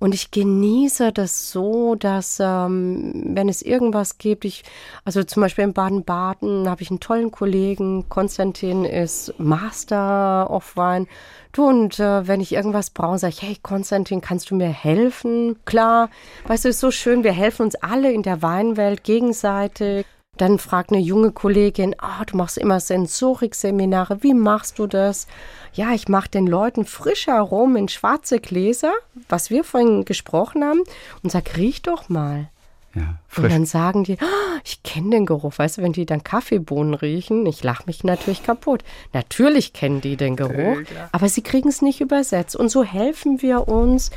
[0.00, 4.62] Und ich genieße das so, dass ähm, wenn es irgendwas gibt, ich,
[5.04, 11.06] also zum Beispiel in Baden-Baden habe ich einen tollen Kollegen, Konstantin ist Master of Wine.
[11.50, 15.56] Du, und äh, wenn ich irgendwas brauche, sage ich, hey Konstantin, kannst du mir helfen?
[15.64, 16.10] Klar,
[16.46, 20.06] weißt du, ist so schön, wir helfen uns alle in der Weinwelt gegenseitig.
[20.36, 25.26] Dann fragt eine junge Kollegin, oh, du machst immer Sensorik-Seminare, wie machst du das?
[25.72, 28.92] Ja, ich mache den Leuten frische Aromen in schwarze Gläser,
[29.28, 30.82] was wir vorhin gesprochen haben,
[31.22, 32.48] und sag, riech doch mal.
[32.94, 35.52] Ja, und dann sagen die, oh, ich kenne den Geruch.
[35.56, 38.82] Weißt du, wenn die dann Kaffeebohnen riechen, ich lache mich natürlich kaputt.
[39.12, 40.78] Natürlich kennen die den Geruch,
[41.12, 42.56] aber sie kriegen es nicht übersetzt.
[42.56, 44.10] Und so helfen wir uns.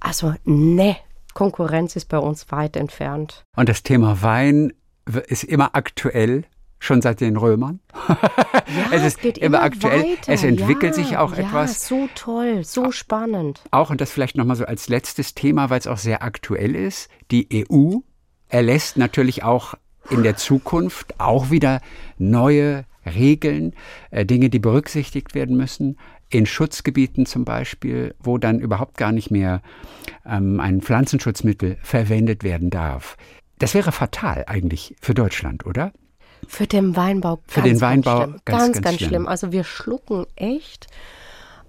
[0.00, 0.96] Also, ne,
[1.34, 3.44] Konkurrenz ist bei uns weit entfernt.
[3.56, 4.72] Und das Thema Wein
[5.26, 6.44] ist immer aktuell,
[6.82, 7.80] schon seit den Römern.
[8.74, 10.02] Ja, es ist es immer, immer, aktuell.
[10.02, 10.32] Weiter.
[10.32, 11.86] Es entwickelt ja, sich auch ja, etwas.
[11.86, 13.60] So toll, so spannend.
[13.70, 17.10] Auch und das vielleicht nochmal so als letztes Thema, weil es auch sehr aktuell ist.
[17.30, 17.98] Die EU
[18.48, 19.74] erlässt natürlich auch
[20.08, 21.82] in der Zukunft auch wieder
[22.16, 23.74] neue Regeln,
[24.10, 25.98] äh, Dinge, die berücksichtigt werden müssen.
[26.30, 29.60] In Schutzgebieten zum Beispiel, wo dann überhaupt gar nicht mehr
[30.24, 33.18] ähm, ein Pflanzenschutzmittel verwendet werden darf.
[33.58, 35.92] Das wäre fatal eigentlich für Deutschland, oder?
[36.52, 37.36] Für den Weinbau.
[37.36, 39.08] Ganz, für den Weinbau ganz, ganz, ganz, ganz schlimm.
[39.08, 39.26] schlimm.
[39.26, 40.86] Also wir schlucken echt.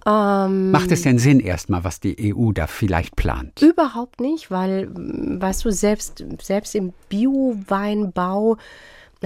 [0.04, 3.62] Ähm, Macht es denn Sinn erstmal, was die EU da vielleicht plant?
[3.62, 8.58] Überhaupt nicht, weil, weißt du, selbst, selbst im Bio-Weinbau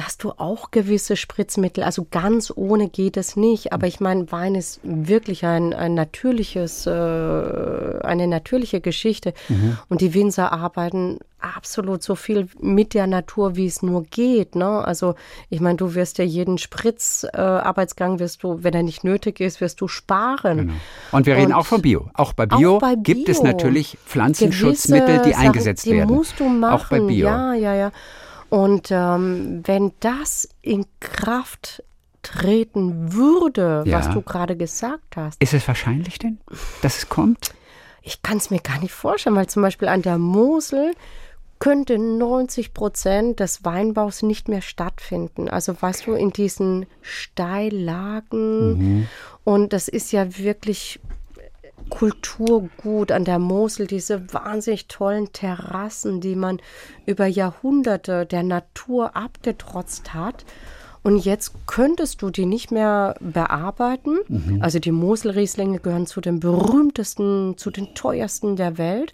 [0.01, 1.84] hast du auch gewisse Spritzmittel.
[1.84, 3.72] Also ganz ohne geht es nicht.
[3.72, 9.34] Aber ich meine, Wein ist wirklich ein, ein natürliches, äh, eine natürliche Geschichte.
[9.49, 9.78] Mhm.
[9.88, 14.57] Und die Winzer arbeiten absolut so viel mit der Natur, wie es nur geht.
[14.57, 14.66] Ne?
[14.66, 15.14] Also
[15.51, 19.61] ich meine, du wirst ja jeden Spritzarbeitsgang, äh, wirst du, wenn er nicht nötig ist,
[19.61, 20.59] wirst du sparen.
[20.59, 20.72] Genau.
[21.12, 22.11] Und wir reden Und auch von Bio.
[22.14, 26.09] Auch bei Bio, auch bei Bio gibt es natürlich Pflanzenschutzmittel, die eingesetzt Sachen, die werden.
[26.09, 26.74] Die musst du machen.
[26.74, 27.26] Auch bei Bio.
[27.26, 27.92] Ja, ja, ja.
[28.51, 31.82] Und ähm, wenn das in Kraft
[32.22, 33.99] treten würde, ja.
[33.99, 35.40] was du gerade gesagt hast.
[35.42, 36.38] Ist es wahrscheinlich denn,
[36.82, 37.55] dass es kommt?
[38.03, 40.92] Ich kann es mir gar nicht vorstellen, weil zum Beispiel an der Mosel
[41.59, 45.49] könnte 90 Prozent des Weinbaus nicht mehr stattfinden.
[45.49, 48.78] Also weißt du, in diesen Steillagen.
[48.78, 49.09] Mhm.
[49.44, 51.01] Und das ist ja wirklich
[51.91, 56.61] Kulturgut an der Mosel, diese wahnsinnig tollen Terrassen, die man
[57.07, 60.45] über Jahrhunderte der Natur abgetrotzt hat.
[61.03, 64.18] Und jetzt könntest du die nicht mehr bearbeiten.
[64.29, 64.59] Mhm.
[64.61, 69.12] Also die Moselrieslinge gehören zu den berühmtesten, zu den teuersten der Welt.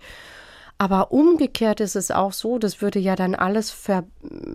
[0.76, 4.04] Aber umgekehrt ist es auch so, das würde ja dann alles ver,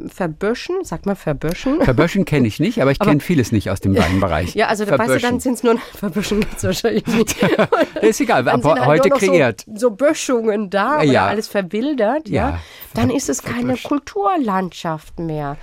[0.08, 1.82] verböschen, sag mal verböschen.
[1.90, 4.54] Verböschen kenne ich nicht, aber ich kenne vieles nicht aus dem Weinbereich.
[4.54, 7.36] Ja, also weißt du, dann sind es nur, verböschen gibt es wahrscheinlich nicht.
[8.02, 9.64] ist egal, aber halt heute kreiert.
[9.66, 11.28] So, so, Böschungen da ja.
[11.28, 12.60] alles verwildert, ja, ja.
[12.94, 15.56] dann ist es keine Kulturlandschaft mehr.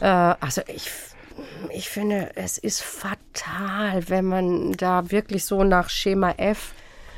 [0.00, 0.90] Äh, also ich
[1.72, 6.72] ich finde, es ist fatal, wenn man da wirklich so nach Schema F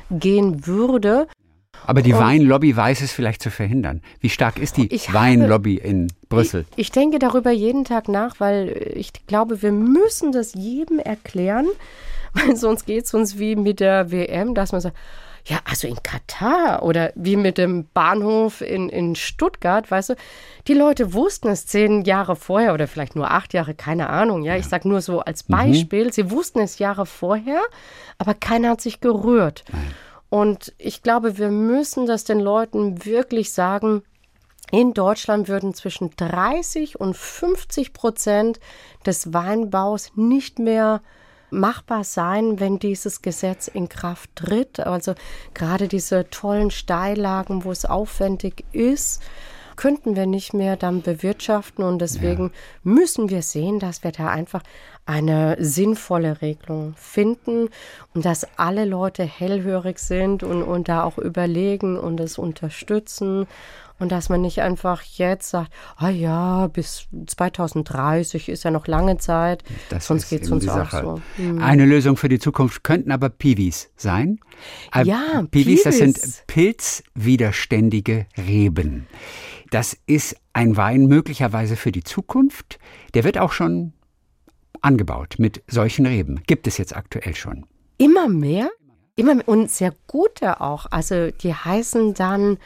[0.09, 1.27] gehen würde.
[1.85, 4.01] Aber die und Weinlobby weiß es vielleicht zu verhindern.
[4.19, 6.65] Wie stark ist die Weinlobby in Brüssel?
[6.71, 11.67] Ich, ich denke darüber jeden Tag nach, weil ich glaube, wir müssen das jedem erklären,
[12.33, 14.97] weil sonst geht es uns wie mit der WM, dass man sagt,
[15.45, 20.15] ja, also in Katar oder wie mit dem Bahnhof in, in Stuttgart, weißt du,
[20.67, 24.53] die Leute wussten es zehn Jahre vorher oder vielleicht nur acht Jahre, keine Ahnung, ja,
[24.53, 24.59] ja.
[24.59, 25.53] ich sage nur so als mhm.
[25.53, 26.11] Beispiel, mhm.
[26.11, 27.61] sie wussten es Jahre vorher,
[28.17, 29.65] aber keiner hat sich gerührt.
[29.71, 29.91] Nein.
[30.33, 34.01] Und ich glaube, wir müssen das den Leuten wirklich sagen.
[34.71, 38.59] In Deutschland würden zwischen 30 und 50 Prozent
[39.05, 41.03] des Weinbaus nicht mehr
[41.51, 44.79] machbar sein, wenn dieses Gesetz in Kraft tritt.
[44.79, 45.13] Also
[45.53, 49.21] gerade diese tollen Steillagen, wo es aufwendig ist.
[49.75, 52.51] könnten wir nicht mehr dann bewirtschaften und deswegen ja.
[52.83, 54.63] müssen wir sehen, dass wir da einfach
[55.05, 57.69] eine sinnvolle Regelung finden
[58.13, 63.47] und dass alle Leute hellhörig sind und, und da auch überlegen und es unterstützen
[63.99, 69.17] und dass man nicht einfach jetzt sagt, ah ja, bis 2030 ist ja noch lange
[69.17, 71.21] Zeit, das sonst geht es uns auch so.
[71.37, 71.61] Mhm.
[71.61, 74.39] Eine Lösung für die Zukunft könnten aber Piwis sein.
[74.93, 79.07] Äh, ja, Piwis, das sind pilzwiderständige Reben.
[79.69, 82.79] Das ist ein Wein möglicherweise für die Zukunft.
[83.13, 83.93] Der wird auch schon
[84.83, 86.41] angebaut mit solchen Reben.
[86.47, 87.65] Gibt es jetzt aktuell schon.
[87.97, 88.69] Immer mehr?
[89.15, 90.87] Immer mehr und sehr gute auch.
[90.89, 92.57] Also die heißen dann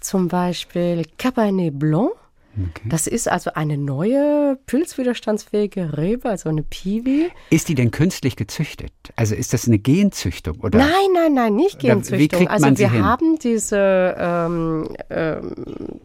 [0.00, 2.12] zum Beispiel Cabernet Blanc.
[2.54, 2.88] Okay.
[2.90, 7.30] Das ist also eine neue pilzwiderstandsfähige Rebe, also eine Piwi.
[7.48, 8.92] Ist die denn künstlich gezüchtet?
[9.16, 10.78] Also ist das eine Genzüchtung oder?
[10.78, 12.18] Nein, nein, nein, nicht Genzüchtung.
[12.18, 13.04] Wie kriegt also man wir hin?
[13.04, 15.54] haben diese ähm, ähm,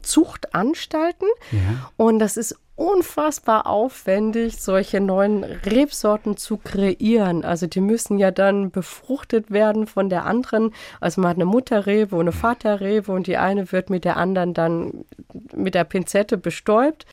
[0.03, 1.91] Zuchtanstalten ja.
[1.97, 7.43] und das ist unfassbar aufwendig, solche neuen Rebsorten zu kreieren.
[7.43, 10.73] Also die müssen ja dann befruchtet werden von der anderen.
[11.01, 14.53] Also man hat eine Mutterrebe und eine Vaterrebe und die eine wird mit der anderen
[14.53, 15.05] dann
[15.55, 17.07] mit der Pinzette bestäubt.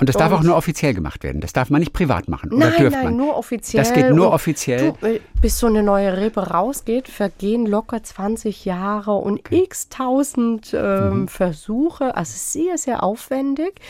[0.00, 1.40] Und das darf und auch nur offiziell gemacht werden.
[1.40, 2.52] Das darf man nicht privat machen.
[2.52, 3.16] Oder nein, dürft nein, man?
[3.16, 3.84] nur offiziell.
[3.84, 4.94] Das geht nur offiziell.
[5.00, 9.62] Du, äh, bis so eine neue Rebe rausgeht, vergehen locker 20 Jahre und okay.
[9.64, 11.28] x tausend ähm, mhm.
[11.28, 12.16] Versuche.
[12.16, 13.80] Also sehr, sehr aufwendig.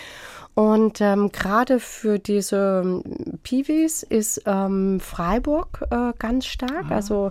[0.54, 3.02] Und ähm, gerade für diese ähm,
[3.42, 6.86] Piwis ist ähm, Freiburg äh, ganz stark.
[6.90, 6.94] Ah.
[6.94, 7.30] Also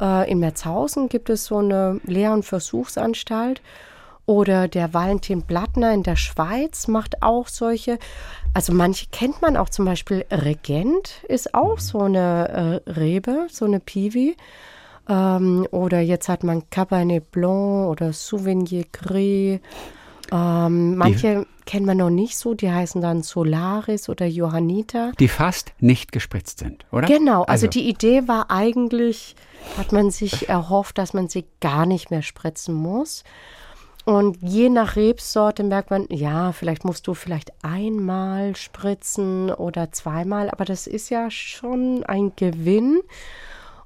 [0.00, 3.60] äh, in Merzhausen gibt es so eine Lehr- und Versuchsanstalt.
[4.24, 7.98] Oder der Valentin Blattner in der Schweiz macht auch solche.
[8.54, 11.80] Also manche kennt man auch, zum Beispiel Regent ist auch mhm.
[11.80, 14.36] so eine äh, Rebe, so eine Piwi.
[15.08, 19.60] Ähm, oder jetzt hat man Cabernet Blanc oder Souvenir Gris.
[20.32, 25.12] Ähm, manche die, kennt man noch nicht so, die heißen dann Solaris oder Johanniter.
[25.18, 27.06] Die fast nicht gespritzt sind, oder?
[27.06, 29.36] Genau, also, also die Idee war eigentlich,
[29.76, 33.24] hat man sich erhofft, dass man sie gar nicht mehr spritzen muss.
[34.04, 40.48] Und je nach Rebsorte merkt man, ja, vielleicht musst du vielleicht einmal spritzen oder zweimal,
[40.48, 43.00] aber das ist ja schon ein Gewinn.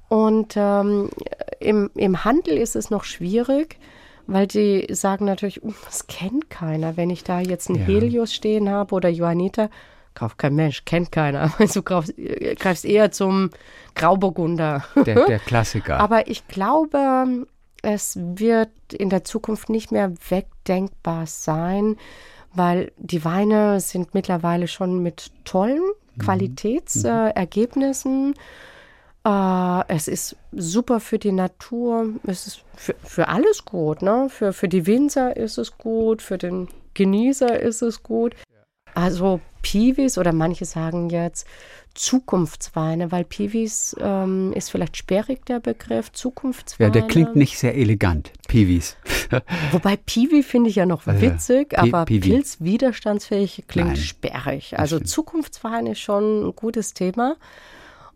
[0.09, 1.09] Und ähm,
[1.59, 3.79] im, im Handel ist es noch schwierig,
[4.27, 6.97] weil die sagen natürlich, das kennt keiner.
[6.97, 7.85] Wenn ich da jetzt einen ja.
[7.85, 9.69] Helios stehen habe oder Johanniter,
[10.13, 11.51] kauft kein Mensch, kennt keiner.
[11.59, 12.13] Also du greifst,
[12.57, 13.49] greifst eher zum
[13.95, 14.85] Grauburgunder.
[15.05, 15.99] Der, der Klassiker.
[15.99, 17.45] Aber ich glaube,
[17.81, 21.97] es wird in der Zukunft nicht mehr wegdenkbar sein,
[22.53, 25.81] weil die Weine sind mittlerweile schon mit tollen
[26.15, 26.21] mhm.
[26.21, 28.27] Qualitätsergebnissen.
[28.27, 28.33] Mhm.
[28.33, 28.39] Äh,
[29.23, 34.01] äh, es ist super für die Natur, es ist für, für alles gut.
[34.01, 34.27] Ne?
[34.29, 38.35] Für, für die Winzer ist es gut, für den Genießer ist es gut.
[38.93, 41.47] Also Piwis oder manche sagen jetzt
[41.93, 46.87] Zukunftsweine, weil Piwis ähm, ist vielleicht sperrig der Begriff, Zukunftsweine.
[46.87, 48.97] Ja, der klingt nicht sehr elegant, Piwis.
[49.71, 52.29] Wobei Piwi finde ich ja noch witzig, ja, aber Piwi.
[52.29, 54.79] pilzwiderstandsfähig klingt Nein, sperrig.
[54.79, 57.35] Also Zukunftsweine ist schon ein gutes Thema.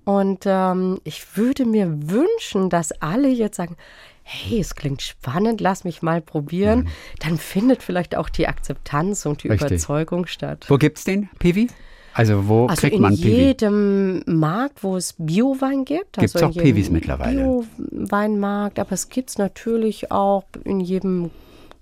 [0.05, 3.75] Und ähm, ich würde mir wünschen, dass alle jetzt sagen,
[4.21, 6.79] hey, es klingt spannend, lass mich mal probieren.
[6.79, 6.87] Mhm.
[7.19, 9.71] Dann findet vielleicht auch die Akzeptanz und die Richtig.
[9.71, 10.65] Überzeugung statt.
[10.67, 11.67] Wo gibt es den, Piwi?
[12.13, 13.29] Also wo also kriegt man Piwi?
[13.29, 16.13] In jedem Markt, wo es Biowein gibt.
[16.13, 17.63] Gibt es also auch Piwis mittlerweile?
[17.91, 21.29] Bioweinmarkt, aber es gibt es natürlich auch in jedem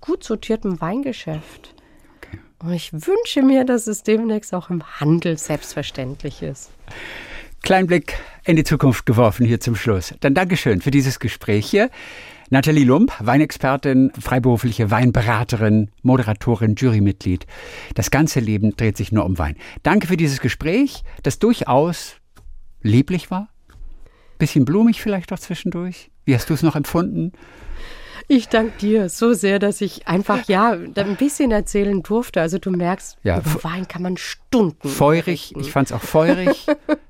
[0.00, 1.74] gut sortierten Weingeschäft.
[2.16, 2.38] Okay.
[2.62, 6.70] Und ich wünsche mir, dass es demnächst auch im Handel selbstverständlich ist.
[7.64, 10.12] Kleinen Blick in die Zukunft geworfen hier zum Schluss.
[10.20, 11.88] Dann Dankeschön für dieses Gespräch hier.
[12.50, 17.46] Nathalie Lump, Weinexpertin, freiberufliche Weinberaterin, Moderatorin, Jurymitglied.
[17.94, 19.56] Das ganze Leben dreht sich nur um Wein.
[19.82, 22.16] Danke für dieses Gespräch, das durchaus
[22.82, 23.48] lieblich war.
[24.36, 26.10] Bisschen blumig vielleicht auch zwischendurch.
[26.26, 27.32] Wie hast du es noch empfunden?
[28.26, 32.40] Ich danke dir so sehr, dass ich einfach ja ein bisschen erzählen durfte.
[32.40, 34.88] Also du merkst, ja, über Wein kann man Stunden.
[34.88, 35.60] Feurig, reden.
[35.60, 36.66] ich fand es auch feurig,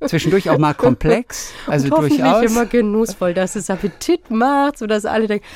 [0.06, 1.52] zwischendurch auch mal komplex.
[1.66, 2.50] Also Und hoffentlich durchaus.
[2.50, 5.46] immer genussvoll, dass es Appetit macht, sodass alle denken,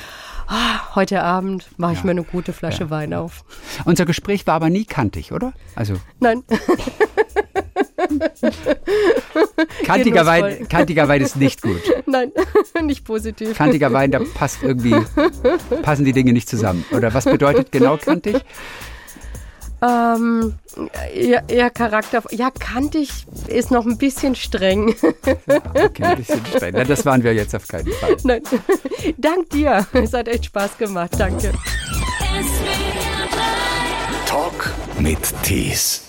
[0.47, 2.05] ah, heute Abend mache ich ja.
[2.05, 2.89] mir eine gute Flasche ja.
[2.89, 3.43] Wein auf.
[3.85, 5.53] Unser Gespräch war aber nie kantig, oder?
[5.75, 5.95] Also.
[6.19, 6.43] Nein.
[9.85, 11.81] kantiger, Wein, kantiger Wein ist nicht gut.
[12.05, 12.31] Nein,
[12.83, 13.57] nicht positiv.
[13.57, 14.95] Kantiger Wein, da passt irgendwie,
[15.81, 16.85] passen die Dinge nicht zusammen.
[16.91, 18.43] Oder was bedeutet genau kantig?
[19.81, 20.55] Ähm,
[21.13, 22.21] eher, eher Charakter.
[22.31, 24.93] Ja, kantig ist noch ein bisschen streng.
[25.73, 26.73] okay, ein bisschen streng.
[26.75, 28.17] Na, das waren wir jetzt auf keinen Fall.
[28.23, 28.41] Nein.
[29.17, 29.87] Dank dir.
[29.93, 31.11] Es hat echt Spaß gemacht.
[31.17, 31.53] Danke.
[34.25, 36.08] Talk mit Tees.